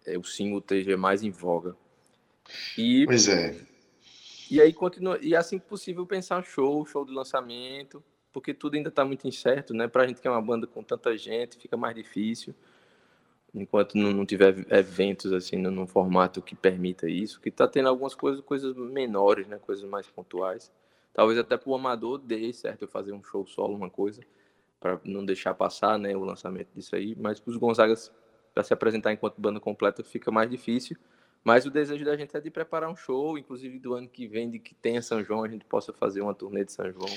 [0.07, 1.75] o single esteja mais em voga.
[2.77, 3.55] E, pois é.
[4.49, 8.89] E aí continua e assim que possível pensar show, show de lançamento, porque tudo ainda
[8.89, 9.87] está muito incerto, né?
[9.87, 12.55] Para a gente que é uma banda com tanta gente, fica mais difícil
[13.53, 18.13] enquanto não, não tiver eventos assim num formato que permita isso, que está tendo algumas
[18.13, 20.71] coisas, coisas menores, né, coisas mais pontuais.
[21.13, 24.21] Talvez até para o amador dê certo eu fazer um show solo, uma coisa,
[24.79, 27.15] para não deixar passar, né, o lançamento disso aí.
[27.19, 28.11] Mas para os Gonzagas
[28.53, 30.97] para se apresentar enquanto banda completa fica mais difícil.
[31.43, 34.49] Mas o desejo da gente é de preparar um show, inclusive do ano que vem,
[34.49, 37.09] de que tenha São João, a gente possa fazer uma turnê de São João.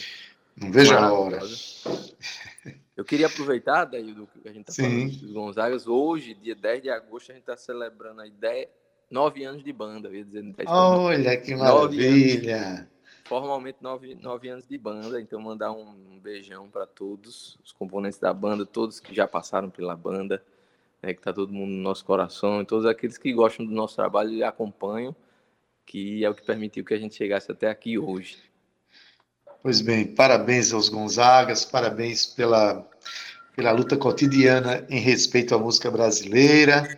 [0.57, 1.41] Não vejo a hora.
[2.97, 5.87] Eu queria aproveitar, daí, do que a gente está falando dos Gonzagas.
[5.89, 8.69] Hoje, dia 10 de agosto, a gente está celebrando a ideia
[9.11, 10.45] nove anos de banda, eu ia dizer.
[10.67, 12.89] Olha, que maravilha!
[13.25, 18.33] formalmente nove, nove anos de banda, então mandar um beijão para todos os componentes da
[18.33, 20.43] banda, todos que já passaram pela banda,
[21.03, 23.97] né, que está todo mundo no nosso coração, e todos aqueles que gostam do nosso
[23.97, 25.15] trabalho e acompanham,
[25.85, 28.37] que é o que permitiu que a gente chegasse até aqui hoje.
[29.63, 32.89] Pois bem, parabéns aos Gonzagas, parabéns pela,
[33.55, 36.97] pela luta cotidiana em respeito à música brasileira.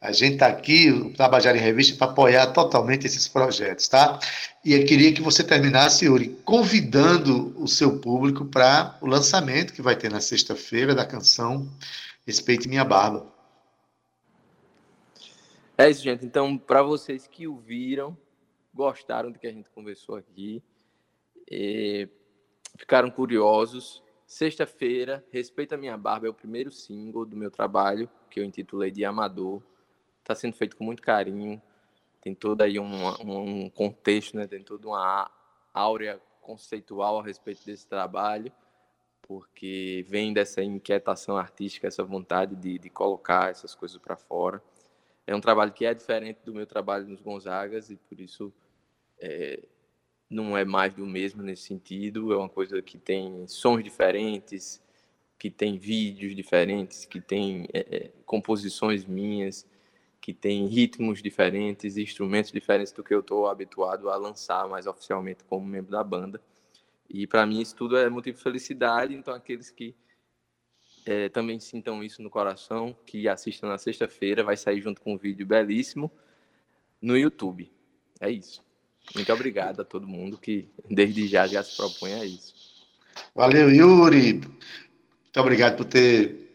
[0.00, 4.18] A gente está aqui, o Tabajara em Revista, para apoiar totalmente esses projetos, tá?
[4.64, 9.82] E eu queria que você terminasse, Yuri, convidando o seu público para o lançamento que
[9.82, 11.68] vai ter na sexta-feira da canção
[12.26, 13.26] Respeite Minha Barba.
[15.80, 16.26] É isso, gente.
[16.26, 18.14] Então, para vocês que o viram,
[18.74, 20.62] gostaram do que a gente conversou aqui,
[22.76, 24.02] ficaram curiosos.
[24.26, 29.06] Sexta-feira, Respeita Minha Barba é o primeiro single do meu trabalho, que eu intitulei de
[29.06, 29.62] Amador.
[30.18, 31.62] Está sendo feito com muito carinho.
[32.20, 34.46] Tem todo aí um, um contexto, né?
[34.46, 35.30] tem toda uma
[35.72, 38.52] áurea conceitual a respeito desse trabalho,
[39.22, 44.62] porque vem dessa inquietação artística, essa vontade de, de colocar essas coisas para fora.
[45.30, 48.52] É um trabalho que é diferente do meu trabalho nos Gonzagas e por isso
[49.20, 49.60] é,
[50.28, 54.82] não é mais do mesmo nesse sentido, é uma coisa que tem sons diferentes,
[55.38, 59.64] que tem vídeos diferentes, que tem é, é, composições minhas,
[60.20, 65.44] que tem ritmos diferentes, instrumentos diferentes do que eu estou habituado a lançar mais oficialmente
[65.44, 66.42] como membro da banda.
[67.08, 69.94] E para mim isso tudo é motivo de felicidade, então aqueles que
[71.04, 75.18] é, também sintam isso no coração, que assistam na sexta-feira, vai sair junto com um
[75.18, 76.10] vídeo belíssimo
[77.00, 77.70] no YouTube.
[78.20, 78.62] É isso.
[79.14, 82.54] Muito obrigado a todo mundo que desde já já se propõe a isso.
[83.34, 84.34] Valeu, Yuri.
[84.34, 86.48] Muito obrigado por ter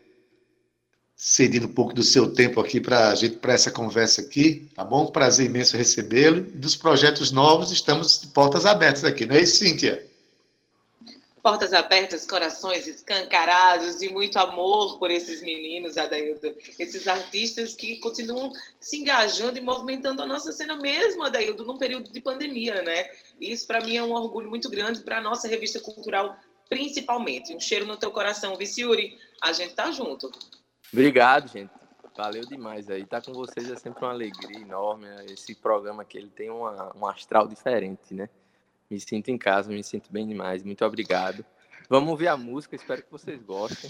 [1.15, 4.83] cedido um pouco do seu tempo aqui para a gente para essa conversa aqui, tá
[4.83, 5.07] bom?
[5.07, 6.41] Prazer imenso recebê-lo.
[6.41, 10.05] Dos projetos novos, estamos de portas abertas aqui, não é isso, Cíntia?
[11.45, 16.55] Portas abertas, corações escancarados e muito amor por esses meninos, Adaildo.
[16.79, 22.11] Esses artistas que continuam se engajando e movimentando a nossa cena mesmo, Adaildo, num período
[22.11, 23.11] de pandemia, né?
[23.39, 26.35] Isso, para mim, é um orgulho muito grande para a nossa revista cultural,
[26.67, 27.55] principalmente.
[27.55, 29.15] Um cheiro no teu coração, Viciuri.
[29.39, 30.31] A gente tá junto.
[30.91, 31.69] Obrigado, gente.
[32.17, 33.03] Valeu demais aí.
[33.03, 35.05] Estar tá com vocês é sempre uma alegria enorme.
[35.31, 38.29] Esse programa aqui ele tem uma, um astral diferente, né?
[38.89, 40.63] Me sinto em casa, me sinto bem demais.
[40.63, 41.43] Muito obrigado.
[41.89, 43.89] Vamos ouvir a música, espero que vocês gostem.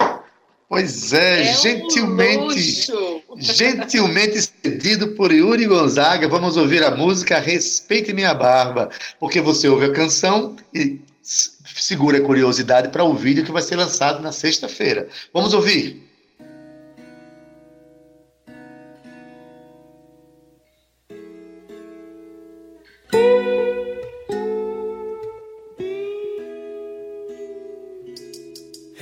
[0.67, 2.91] Pois é, é gentilmente,
[3.29, 6.27] um gentilmente cedido por Yuri Gonzaga.
[6.27, 12.21] Vamos ouvir a música Respeite Minha Barba, porque você ouve a canção e segura a
[12.21, 15.07] curiosidade para o vídeo que vai ser lançado na sexta-feira.
[15.33, 16.04] Vamos ouvir.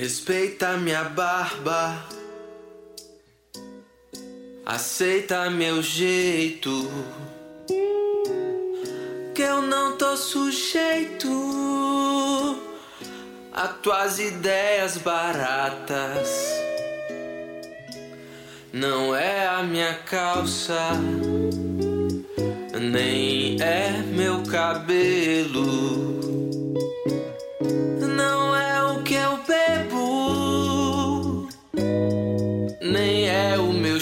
[0.04, 2.04] Respeita minha barba,
[4.66, 6.90] aceita meu jeito,
[9.34, 11.26] que eu não tô sujeito
[13.50, 16.28] a tuas ideias baratas.
[18.74, 20.90] Não é a minha calça,
[22.78, 26.23] nem é meu cabelo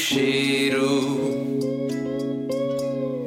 [0.02, 1.20] cheiro.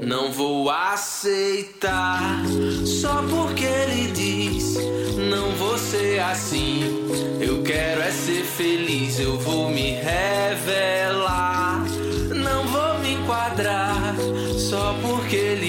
[0.05, 2.43] Não vou aceitar
[2.85, 4.75] só porque ele diz:
[5.31, 6.83] Não vou ser assim.
[7.39, 11.85] Eu quero é ser feliz, eu vou me revelar.
[12.35, 14.15] Não vou me enquadrar
[14.57, 15.64] só porque ele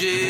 [0.00, 0.29] aceita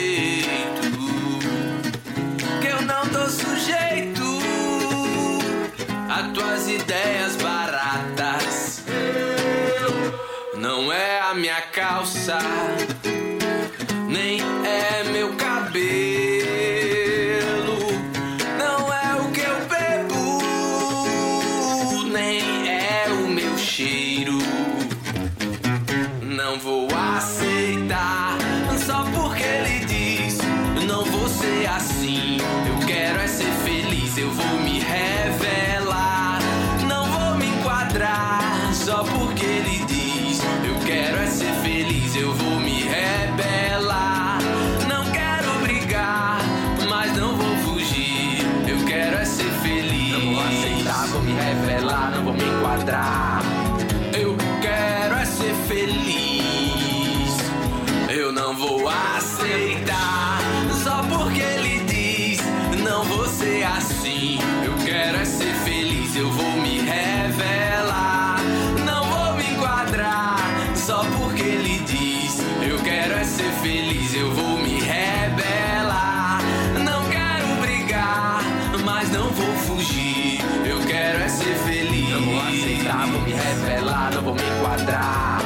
[84.10, 85.40] não vou me enquadrar.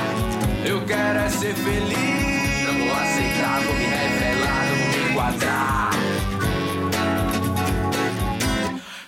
[0.65, 2.65] Eu quero é ser feliz.
[2.67, 5.91] Não vou aceitar, vou me revelar, não vou me enquadrar.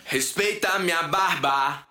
[0.05, 1.87] Respeita minha barba.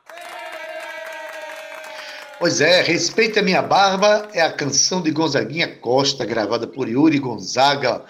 [2.37, 8.03] Pois é, Respeita Minha Barba é a canção de Gonzaguinha Costa, gravada por Yuri Gonzaga,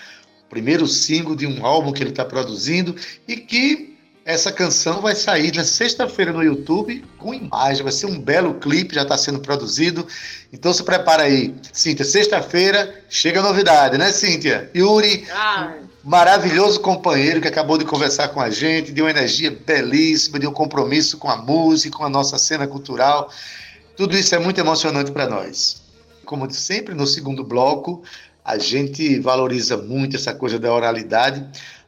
[0.49, 2.95] primeiro single de um álbum que ele está produzindo
[3.27, 3.94] e que
[4.25, 8.95] essa canção vai sair na sexta-feira no YouTube com imagem, vai ser um belo clipe,
[8.95, 10.07] já está sendo produzido.
[10.51, 12.03] Então se prepara aí, Cíntia.
[12.03, 14.71] Sexta-feira chega a novidade, né, Cíntia?
[14.75, 15.75] Yuri, ah.
[16.03, 20.51] maravilhoso companheiro que acabou de conversar com a gente, de uma energia belíssima, de um
[20.51, 23.29] compromisso com a música, com a nossa cena cultural.
[23.95, 25.83] Tudo isso é muito emocionante para nós.
[26.25, 28.01] Como sempre, no segundo bloco,
[28.43, 31.45] a gente valoriza muito essa coisa da oralidade.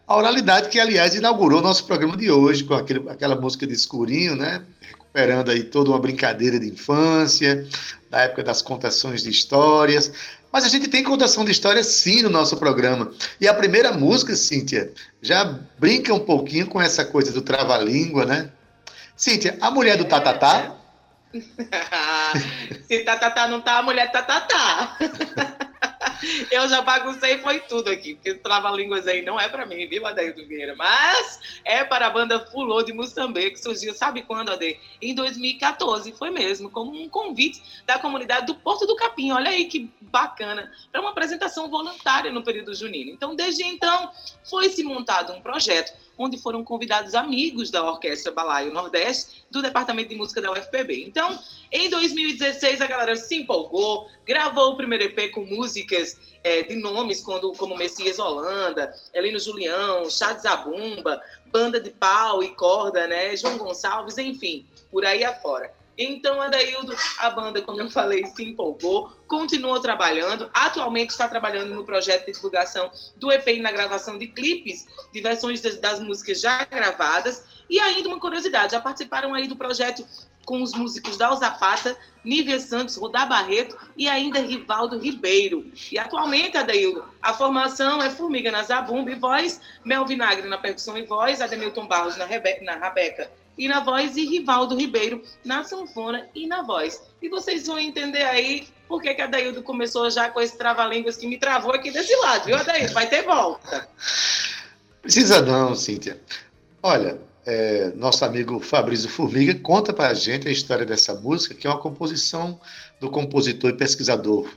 [0.07, 4.37] A oralidade que, aliás, inaugurou nosso programa de hoje, com aquele, aquela música de escurinho,
[4.37, 4.63] né?
[4.79, 7.67] Recuperando aí toda uma brincadeira de infância,
[8.09, 10.13] da época das contações de histórias.
[10.49, 13.11] Mas a gente tem contação de histórias sim no nosso programa.
[13.41, 15.43] E a primeira música, Cíntia, já
[15.77, 18.49] brinca um pouquinho com essa coisa do trava-língua, né?
[19.13, 20.73] Cíntia, a mulher do Tatatá.
[22.87, 24.97] Se Tatatá não tá, a mulher Tatatá.
[26.51, 30.45] Eu já baguncei foi tudo aqui, porque trava-línguas aí não é para mim, viu, Adaildo
[30.45, 30.75] Vieira?
[30.75, 34.79] Mas é para a banda Fulô de Moçambique, que surgiu, sabe quando, Ade?
[35.01, 39.31] Em 2014, foi mesmo, como um convite da comunidade do Porto do Capim.
[39.31, 43.11] Olha aí que bacana, para uma apresentação voluntária no período junino.
[43.11, 44.11] Então, desde então,
[44.43, 50.09] foi se montado um projeto onde foram convidados amigos da Orquestra Balaio Nordeste do Departamento
[50.09, 51.05] de Música da UFPB.
[51.05, 51.37] Então,
[51.71, 56.06] em 2016, a galera se empolgou, gravou o primeiro EP com músicas
[56.43, 62.43] é, de nomes quando, como Messias Holanda, Elino Julião, Chá de Zabumba, Banda de Pau
[62.43, 65.73] e Corda, né, João Gonçalves, enfim, por aí afora.
[65.97, 70.47] Então, Adaildo, a banda, como eu falei, se empolgou, continuou trabalhando.
[70.53, 75.21] Atualmente está trabalhando no projeto de divulgação do EP e na gravação de clipes de
[75.21, 77.43] versões das, das músicas já gravadas.
[77.67, 80.05] E ainda uma curiosidade, já participaram aí do projeto
[80.47, 85.69] com os músicos Dal Zapata, Nívia Santos, Rudá Barreto e ainda Rivaldo Ribeiro.
[85.91, 90.97] E atualmente, Adaildo, a formação é Formiga na zabumba e voz, Mel Vinagre na percussão
[90.97, 95.65] e voz, Ademilton Barros na, Rebe na rabeca e na voz, e Rivaldo Ribeiro na
[95.65, 97.03] sanfona e na voz.
[97.21, 101.17] E vocês vão entender aí por que, que a Daildo começou já com esse trava-línguas
[101.17, 102.93] que me travou aqui desse lado, viu, Adaildo?
[102.93, 103.89] Vai ter volta.
[105.01, 106.21] Precisa não, Cíntia.
[106.81, 111.65] Olha, é, nosso amigo Fabrício Formiga conta para a gente a história dessa música, que
[111.65, 112.59] é uma composição
[112.99, 114.49] do compositor e pesquisador,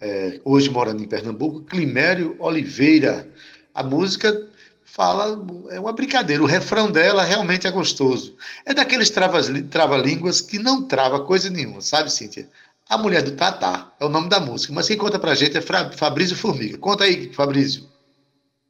[0.00, 3.28] é, hoje morando em Pernambuco, Climério Oliveira.
[3.74, 4.48] A música
[4.84, 6.40] fala, é uma brincadeira.
[6.40, 8.36] O refrão dela realmente é gostoso.
[8.64, 12.48] É daqueles trava-línguas que não trava coisa nenhuma, sabe, Cíntia?
[12.88, 15.60] A Mulher do Tatá é o nome da música, mas quem conta pra gente é
[15.60, 16.78] Fabrício Formiga.
[16.78, 17.88] Conta aí, Fabrício.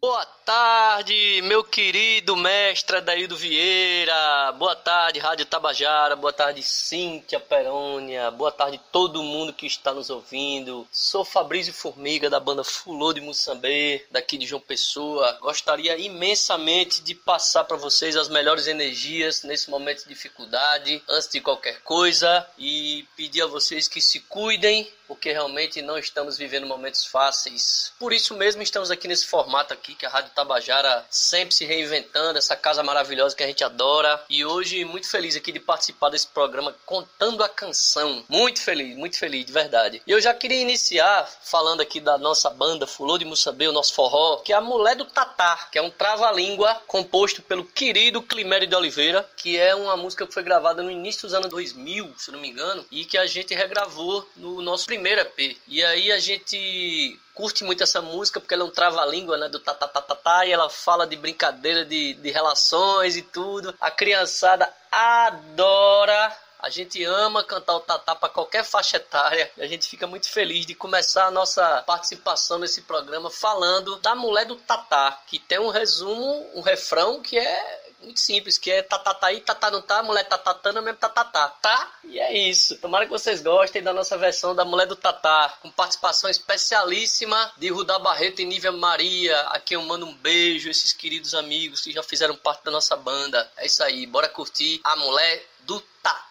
[0.00, 4.52] Boa tarde, meu querido mestre Adaildo Vieira.
[4.52, 6.14] Boa tarde, Rádio Tabajara.
[6.14, 8.30] Boa tarde, Cíntia Perônia.
[8.30, 10.86] Boa tarde, todo mundo que está nos ouvindo.
[10.92, 15.36] Sou Fabrício Formiga, da banda Fulô de Moçambique, daqui de João Pessoa.
[15.40, 21.40] Gostaria imensamente de passar para vocês as melhores energias nesse momento de dificuldade, antes de
[21.40, 27.04] qualquer coisa, e pedir a vocês que se cuidem, porque realmente não estamos vivendo momentos
[27.04, 27.92] fáceis.
[27.98, 32.38] Por isso mesmo estamos aqui nesse formato aqui que a Rádio Tabajara sempre se reinventando,
[32.38, 34.22] essa casa maravilhosa que a gente adora.
[34.28, 38.22] E hoje muito feliz aqui de participar desse programa contando a canção.
[38.28, 40.02] Muito feliz, muito feliz, de verdade.
[40.06, 43.94] E eu já queria iniciar falando aqui da nossa banda Fulô de Mussabê, o nosso
[43.94, 48.68] forró, que é a Mulher do Tatá, que é um trava-língua composto pelo querido Climério
[48.68, 52.30] de Oliveira, que é uma música que foi gravada no início dos anos 2000, se
[52.30, 55.56] não me engano, e que a gente regravou no nosso primeiro EP.
[55.66, 59.48] E aí a gente curte muito essa música porque ela é um trava-língua, né?
[59.48, 63.74] Do tatatatá, e ela fala de brincadeira de, de relações e tudo.
[63.78, 69.52] A criançada adora a gente ama cantar o Tatá para qualquer faixa etária.
[69.56, 74.14] E a gente fica muito feliz de começar a nossa participação nesse programa falando da
[74.14, 78.82] mulher do Tatá, que tem um resumo, um refrão que é muito simples, que é
[78.82, 81.92] tatatá tatá não tá, mulher tatatana mesmo tatatá, tá?
[82.04, 82.78] E é isso.
[82.78, 87.68] Tomara que vocês gostem da nossa versão da Mulher do Tatá, com participação especialíssima de
[87.68, 91.92] Rudá Barreto e Nívia Maria, a quem eu mando um beijo, esses queridos amigos que
[91.92, 93.50] já fizeram parte da nossa banda.
[93.56, 96.25] É isso aí, bora curtir a Mulher do Tatá.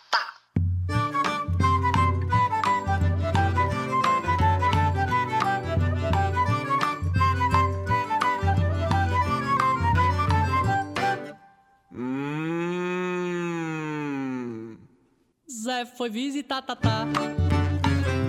[15.66, 17.07] Zé foi visitar Tatá,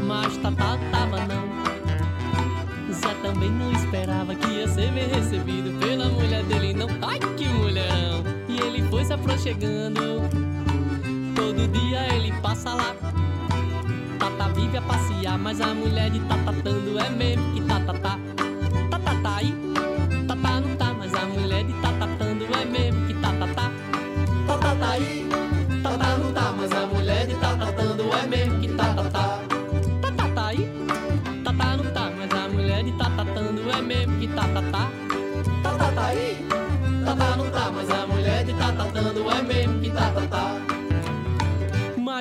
[0.07, 2.95] mas Tatá tava não.
[2.95, 6.89] Zé também não esperava que ia ser bem recebido pela mulher dele, não.
[7.07, 8.25] Ai que mulherão!
[8.49, 10.23] E ele foi se aproximando.
[11.35, 12.97] Todo dia ele passa lá.
[14.19, 18.19] Tata vive a passear, mas a mulher de Tatatando é mesmo que Tatatá.
[18.91, 19.55] Tatatá aí,
[20.27, 23.71] Tatá não tá, mas a mulher de Tatatando é mesmo que Tatatá.
[24.47, 25.29] Tatatá aí,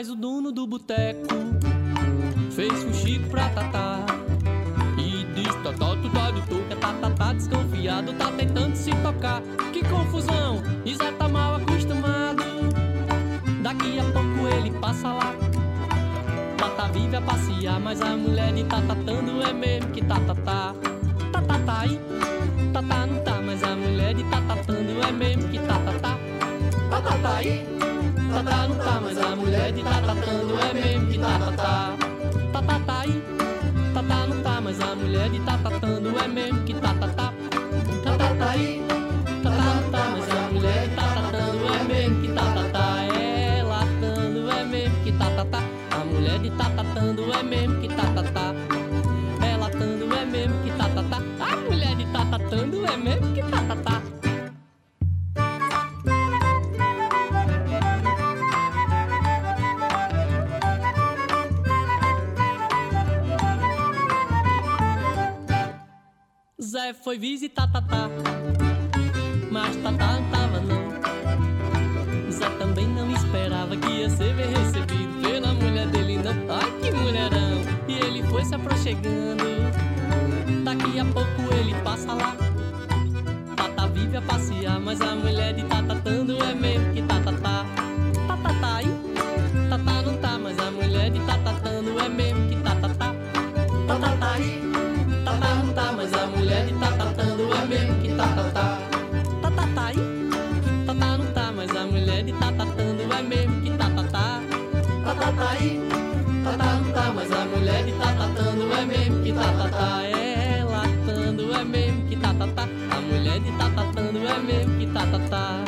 [0.06, 1.34] Mas o dono do boteco
[2.52, 4.06] fez chico pra Tatá.
[5.00, 9.42] E diz: Tatá, tu tá de touca, Tatá tá desconfiado, tá tentando se tocar.
[9.74, 12.44] Que confusão, Isa tá mal acostumado.
[13.64, 15.34] Daqui a pouco ele passa lá.
[16.56, 20.76] Tata vive a passear, mas a mulher de Tatatando é mesmo que Tatatá.
[21.32, 22.00] Tatá tá aí,
[22.72, 26.16] Tatá não tá, mas a mulher de Tatatando é mesmo que Tatatá.
[26.92, 27.38] Tatá tá
[28.36, 31.94] aí, Tatá não tá, mas a mulher de Tatatando é mesmo que Tatatá.
[32.52, 33.24] Tatá tá aí,
[33.94, 36.65] Tatá não tá, mas a mulher de Tatatando é mesmo
[66.86, 68.08] Zé foi visitar Tatá,
[69.50, 72.32] mas Tatá não tava não.
[72.32, 76.56] Zé também não esperava que ia ser bem recebido pela mulher dele, não.
[76.56, 77.62] Ai que mulherão!
[77.88, 79.46] E ele foi se aproximando.
[80.64, 82.36] Daqui a pouco ele passa lá.
[83.56, 87.02] Tata vive a passear, mas a mulher de Tatatando é mesmo que
[105.26, 105.82] Tata tá aí,
[106.44, 110.04] Tata não tá, mas a mulher de Tatatando é mesmo que Tatatá.
[110.04, 112.70] É latando é mesmo que Tatatá.
[112.92, 115.64] A mulher de Tatatando é mesmo que Tatatá.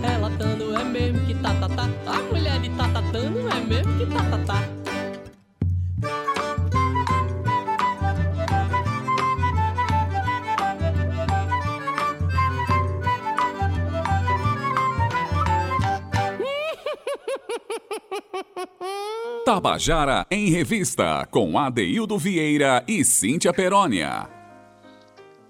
[0.00, 1.88] É latando é mesmo que Tatatá.
[2.06, 4.73] A mulher de Tatatando é mesmo que Tatatá.
[19.44, 24.26] Tabajara em Revista, com Adeildo Vieira e Cíntia Perónia.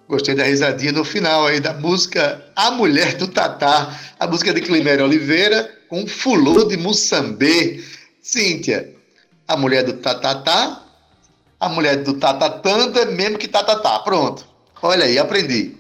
[0.09, 4.63] Gostei da risadinha no final aí da música A Mulher do Tatá, a música de
[4.63, 7.85] Climério Oliveira com Fulô de Moçambê.
[8.21, 8.93] Cíntia,
[9.47, 10.83] a mulher do Tatatá,
[11.61, 14.01] a mulher do Tatatanda é mesmo que Tatatá.
[14.01, 14.45] Pronto.
[14.83, 15.77] Olha aí, aprendi.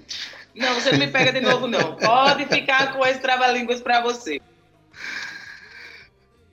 [0.54, 1.96] Não, você não me pega de novo, não.
[1.96, 4.40] Pode ficar com esse trava-línguas para você.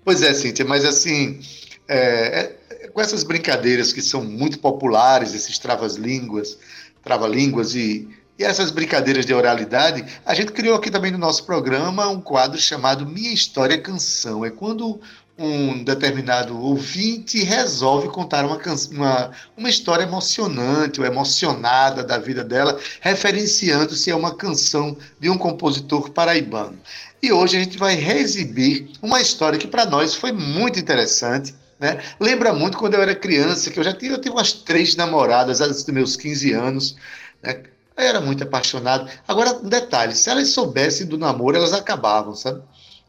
[0.03, 1.39] Pois é, Cíntia, mas assim,
[1.87, 1.97] é,
[2.69, 6.57] é, com essas brincadeiras que são muito populares, esses travas-línguas,
[7.03, 12.07] trava-línguas e, e essas brincadeiras de oralidade, a gente criou aqui também no nosso programa
[12.07, 14.43] um quadro chamado Minha História Canção.
[14.43, 14.99] É quando
[15.37, 18.59] um determinado ouvinte resolve contar uma,
[18.91, 25.37] uma, uma história emocionante ou emocionada da vida dela, referenciando-se a uma canção de um
[25.37, 26.77] compositor paraibano.
[27.21, 31.55] E hoje a gente vai reexibir uma história que para nós foi muito interessante.
[31.79, 31.99] Né?
[32.19, 35.61] Lembra muito quando eu era criança, que eu já tive, eu tive umas três namoradas
[35.61, 36.95] antes dos meus 15 anos.
[37.41, 37.63] Né?
[37.97, 39.09] Eu era muito apaixonado.
[39.27, 42.61] Agora, um detalhe: se elas soubessem do namoro, elas acabavam, sabe?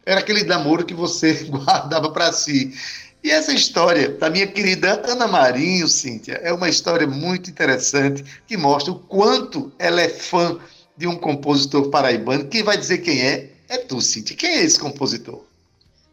[0.05, 2.73] Era aquele namoro que você guardava para si.
[3.23, 8.57] E essa história da minha querida Ana Marinho, Cíntia, é uma história muito interessante que
[8.57, 10.59] mostra o quanto ela é fã
[10.97, 12.49] de um compositor paraibano.
[12.49, 13.51] Quem vai dizer quem é?
[13.69, 14.37] É tu, Cíntia.
[14.37, 15.45] Quem é esse compositor?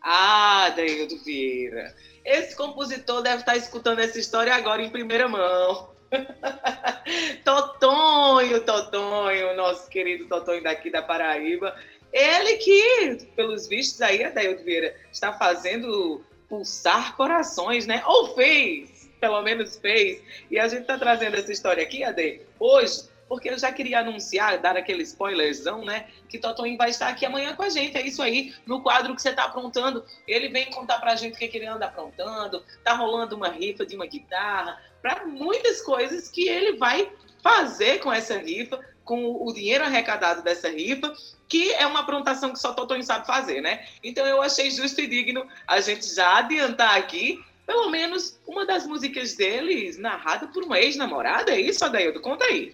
[0.02, 1.96] Ah, Daildo Vieira.
[2.24, 5.90] Esse compositor deve estar escutando essa história agora em primeira mão.
[7.44, 11.76] Totonho, Totonho, nosso querido Totonho daqui da Paraíba.
[12.12, 18.02] Ele que, pelos vistos aí, Adaildo Vieira, está fazendo pulsar corações, né?
[18.06, 20.22] Ou fez, pelo menos fez.
[20.50, 24.58] E a gente está trazendo essa história aqui, Ade, hoje, porque eu já queria anunciar,
[24.58, 26.08] dar aquele spoilerzão, né?
[26.28, 27.96] Que Totonho vai estar aqui amanhã com a gente.
[27.96, 30.04] É isso aí, no quadro que você está aprontando.
[30.28, 32.64] Ele vem contar pra gente o que, que ele anda aprontando.
[32.84, 38.12] Tá rolando uma rifa de uma guitarra, para muitas coisas que ele vai fazer com
[38.12, 38.80] essa rifa,
[39.10, 41.12] com o dinheiro arrecadado dessa rifa,
[41.48, 43.84] que é uma aprontação que só Totonho sabe fazer, né?
[44.04, 48.86] Então eu achei justo e digno a gente já adiantar aqui pelo menos uma das
[48.86, 51.50] músicas deles narrada por uma ex-namorada.
[51.52, 52.22] É isso, Adaildo?
[52.22, 52.72] Conta aí.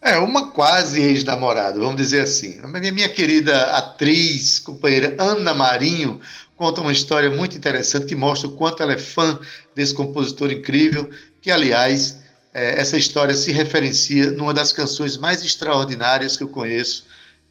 [0.00, 2.60] É, uma quase ex-namorada, vamos dizer assim.
[2.62, 6.20] A minha, querida atriz, companheira Ana Marinho,
[6.54, 9.36] conta uma história muito interessante que mostra o quanto ela é fã
[9.74, 11.10] desse compositor incrível,
[11.42, 12.24] que, aliás,
[12.56, 17.04] é, essa história se referencia numa das canções mais extraordinárias que eu conheço,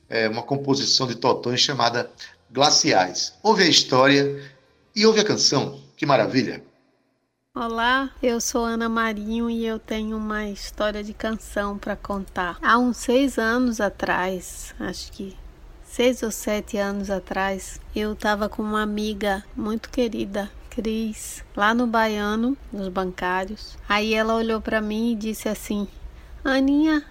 [0.09, 2.09] é uma composição de Totões chamada
[2.51, 3.35] Glaciais.
[3.43, 4.43] Ouve a história
[4.95, 5.79] e ouve a canção.
[5.95, 6.63] Que maravilha!
[7.53, 12.57] Olá, eu sou Ana Marinho e eu tenho uma história de canção para contar.
[12.59, 15.37] Há uns seis anos atrás, acho que
[15.83, 21.87] seis ou sete anos atrás, eu estava com uma amiga muito querida, Cris, lá no
[21.87, 23.77] Baiano, nos bancários.
[23.87, 25.87] Aí ela olhou para mim e disse assim:
[26.43, 27.05] Aninha,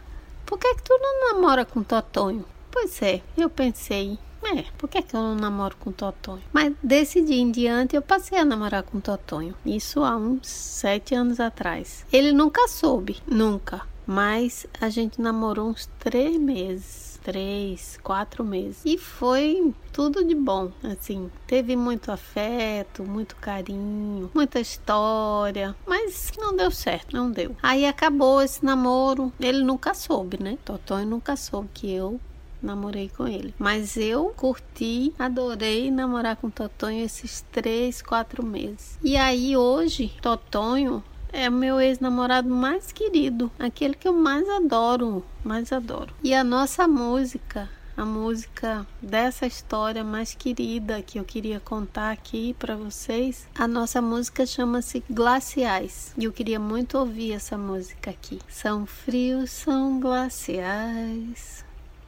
[0.45, 2.45] por que, que tu não namora com Totonho?
[2.71, 6.43] Pois é, eu pensei, é, por que, que eu não namoro com Totonho?
[6.53, 9.55] Mas desse dia em diante eu passei a namorar com Totonho.
[9.65, 12.05] Isso há uns sete anos atrás.
[12.13, 13.81] Ele nunca soube, nunca.
[14.07, 17.14] Mas a gente namorou uns três meses.
[17.25, 18.83] Três, quatro meses.
[18.85, 21.31] E foi tudo de bom, assim.
[21.47, 25.75] Teve muito afeto, muito carinho, muita história.
[25.87, 27.57] Mas não deu certo, não deu.
[27.63, 29.33] Aí acabou esse namoro.
[29.41, 30.59] Ele nunca soube, né?
[30.65, 32.21] Totonho nunca soube que eu
[32.65, 33.55] namorei com ele.
[33.59, 38.99] Mas eu curti, adorei namorar com Totonho esses três, quatro meses.
[39.03, 41.03] E aí hoje, Totonho
[41.35, 46.15] é meu ex-namorado mais querido, aquele que eu mais adoro, mais adoro.
[46.23, 52.55] E a nossa música, a música dessa história mais querida que eu queria contar aqui
[52.55, 53.49] para vocês.
[53.59, 58.39] A nossa música chama-se Glaciais e eu queria muito ouvir essa música aqui.
[58.49, 61.65] São frios, são glaciais,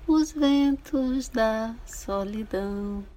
[0.07, 3.16] os ventos da solidão.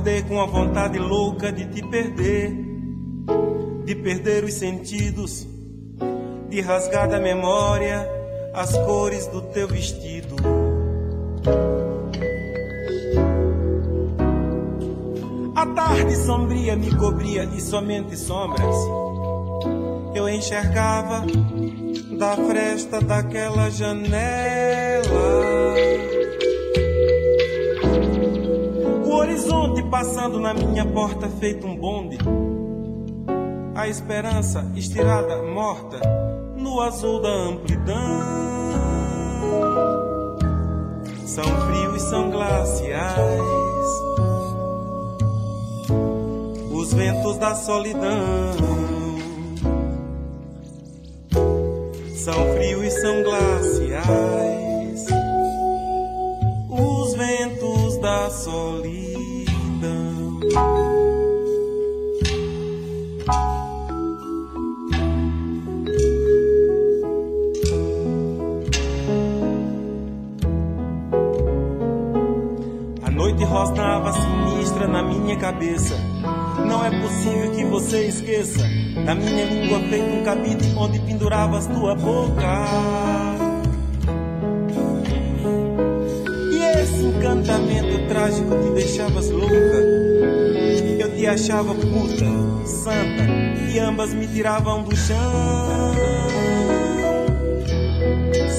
[0.00, 2.56] Acordei com a vontade louca de te perder,
[3.84, 5.46] de perder os sentidos,
[6.48, 8.08] de rasgar da memória
[8.54, 10.36] as cores do teu vestido.
[15.54, 18.76] A tarde sombria me cobria e somente sombras
[20.14, 21.26] eu enxergava
[22.18, 25.10] da fresta daquela janela.
[29.50, 32.18] Horizonte passando na minha porta feito um bonde.
[33.74, 36.00] A esperança estirada, morta,
[36.56, 37.96] no azul da amplidão.
[41.24, 43.20] São frios, são glaciais.
[46.72, 48.54] Os ventos da solidão.
[52.14, 55.06] São frios e são glaciais.
[56.70, 59.09] Os ventos da solidão.
[75.30, 75.94] Minha cabeça.
[76.66, 78.62] Não é possível que você esqueça
[79.04, 82.64] da minha língua feito um cabide onde penduravas tua boca.
[86.52, 89.54] E esse encantamento trágico te deixavas louca.
[90.98, 93.24] Eu te achava puta, santa,
[93.72, 95.94] e ambas me tiravam do chão.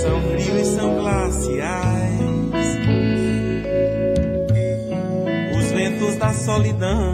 [0.01, 2.50] São frios e são glaciais.
[6.01, 7.13] Os ventos da solidão.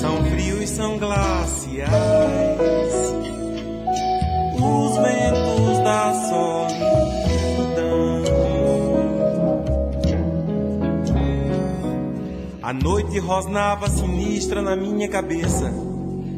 [0.00, 1.90] São frios são glaciais.
[4.54, 6.80] Os ventos da solidão.
[12.62, 15.70] A noite rosnava sinistra na minha cabeça.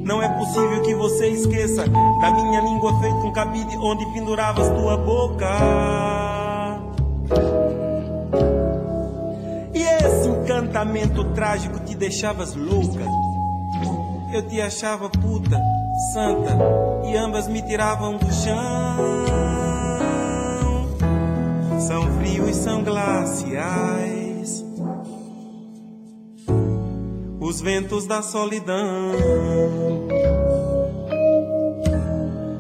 [0.05, 4.97] Não é possível que você esqueça da minha língua feita um cabide onde penduravas tua
[4.97, 6.22] boca.
[10.83, 13.05] Encantamento trágico te deixavas louca.
[14.33, 15.61] Eu te achava puta,
[16.13, 16.59] santa,
[17.05, 18.97] e ambas me tiravam do chão.
[21.81, 24.65] São frios são glaciais.
[27.41, 29.13] Os ventos da solidão.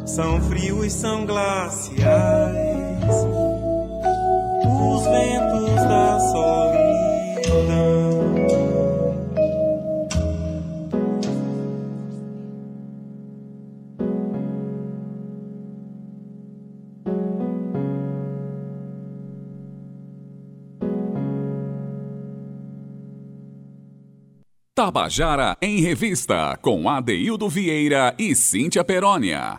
[0.06, 1.96] São frios são glaciais.
[4.64, 6.71] Os ventos da solidão.
[24.92, 29.58] Tabajara em Revista, com Adeildo Vieira e Cíntia Perónia.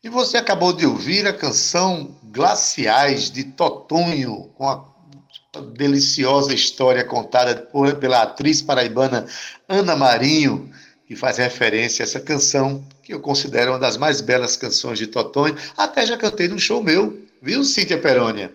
[0.00, 4.84] E você acabou de ouvir a canção Glaciais de Totonho, com a
[5.72, 7.68] deliciosa história contada
[7.98, 9.26] pela atriz paraibana
[9.68, 10.72] Ana Marinho,
[11.04, 15.08] que faz referência a essa canção, que eu considero uma das mais belas canções de
[15.08, 15.56] Totonho.
[15.76, 18.52] Até já cantei num show meu, viu, Cíntia Perônia?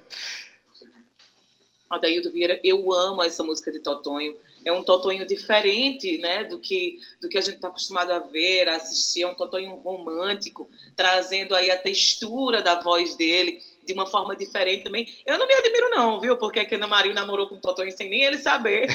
[1.89, 4.34] Adaildo Vieira, eu amo essa música de Totonho.
[4.68, 8.68] É um Totonho diferente, né, do que do que a gente está acostumado a ver,
[8.68, 9.24] a assistir.
[9.24, 14.84] É um Totonho romântico, trazendo aí a textura da voz dele de uma forma diferente
[14.84, 15.08] também.
[15.26, 16.38] Eu não me admiro, não, viu?
[16.38, 18.88] Porque a Ana Maria namorou com o Totonho sem nem ele saber.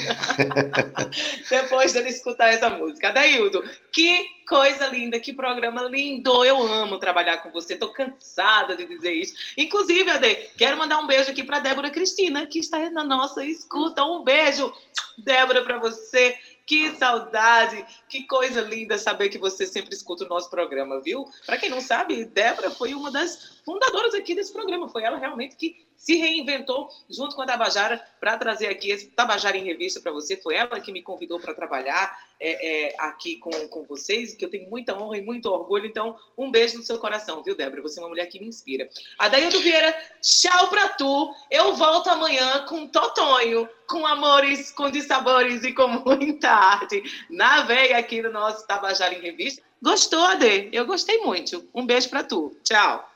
[1.49, 3.09] Depois dele escutar essa música.
[3.09, 6.45] Adaildo, que coisa linda, que programa lindo.
[6.45, 7.75] Eu amo trabalhar com você.
[7.75, 9.33] Tô cansada de dizer isso.
[9.57, 14.05] Inclusive, Ade, quero mandar um beijo aqui para Débora Cristina, que está na nossa escuta.
[14.05, 14.71] Um beijo,
[15.17, 16.37] Débora, para você.
[16.65, 21.25] Que saudade, que coisa linda saber que você sempre escuta o nosso programa, viu?
[21.45, 24.87] Para quem não sabe, Débora foi uma das fundadoras aqui desse programa.
[24.87, 29.55] Foi ela realmente que se reinventou junto com a Tabajara para trazer aqui esse Tabajara
[29.55, 30.35] em Revista para você.
[30.35, 34.49] Foi ela que me convidou para trabalhar é, é, aqui com, com vocês, que eu
[34.49, 35.85] tenho muita honra e muito orgulho.
[35.85, 37.81] Então, um beijo no seu coração, viu, Débora?
[37.83, 38.89] Você é uma mulher que me inspira.
[39.17, 41.33] Adaildo Vieira, tchau para tu.
[41.49, 47.01] Eu volto amanhã com Totonho, com amores, com dissabores e com muita arte.
[47.29, 49.63] Na veia aqui no nosso Tabajara em Revista.
[49.81, 50.67] Gostou, Ade?
[50.73, 51.65] Eu gostei muito.
[51.73, 52.57] Um beijo para tu.
[52.61, 53.09] Tchau.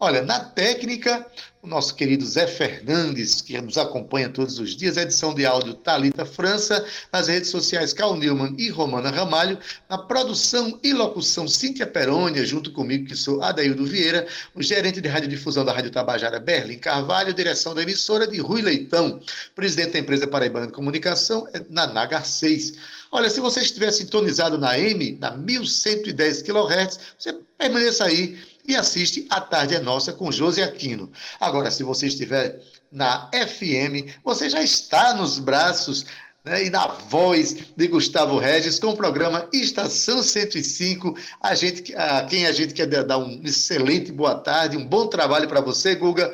[0.00, 1.26] Olha, na técnica,
[1.60, 5.74] o nosso querido Zé Fernandes, que nos acompanha todos os dias, a edição de áudio
[5.74, 11.86] Talita França, nas redes sociais Cal Newman e Romana Ramalho, na produção e locução Cíntia
[11.86, 16.78] Perônia, junto comigo, que sou Adaildo Vieira, o gerente de radiodifusão da Rádio Tabajara, Berlim
[16.78, 19.20] Carvalho, direção da emissora de Rui Leitão,
[19.54, 22.74] presidente da empresa Paraibana de Comunicação, é Naná Garcês.
[23.10, 28.38] Olha, se você estiver sintonizado na M, na 1110 kHz, você permaneça aí
[28.68, 31.10] e assiste A Tarde é Nossa com José Aquino.
[31.40, 32.60] Agora, se você estiver
[32.92, 36.04] na FM, você já está nos braços
[36.44, 41.16] né, e na voz de Gustavo Regis com o programa Estação 105.
[41.40, 45.48] A, gente, a quem a gente quer dar um excelente boa tarde, um bom trabalho
[45.48, 46.30] para você, Guga.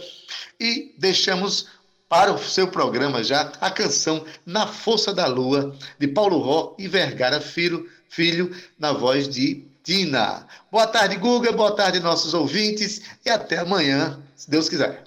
[0.59, 1.69] E deixamos
[2.09, 6.89] para o seu programa já a canção Na Força da Lua, de Paulo Ró e
[6.89, 10.47] Vergara Filho, filho na voz de Tina.
[10.73, 11.53] Boa tarde, Guga.
[11.53, 13.03] Boa tarde, nossos ouvintes.
[13.25, 15.05] E até amanhã, se Deus quiser.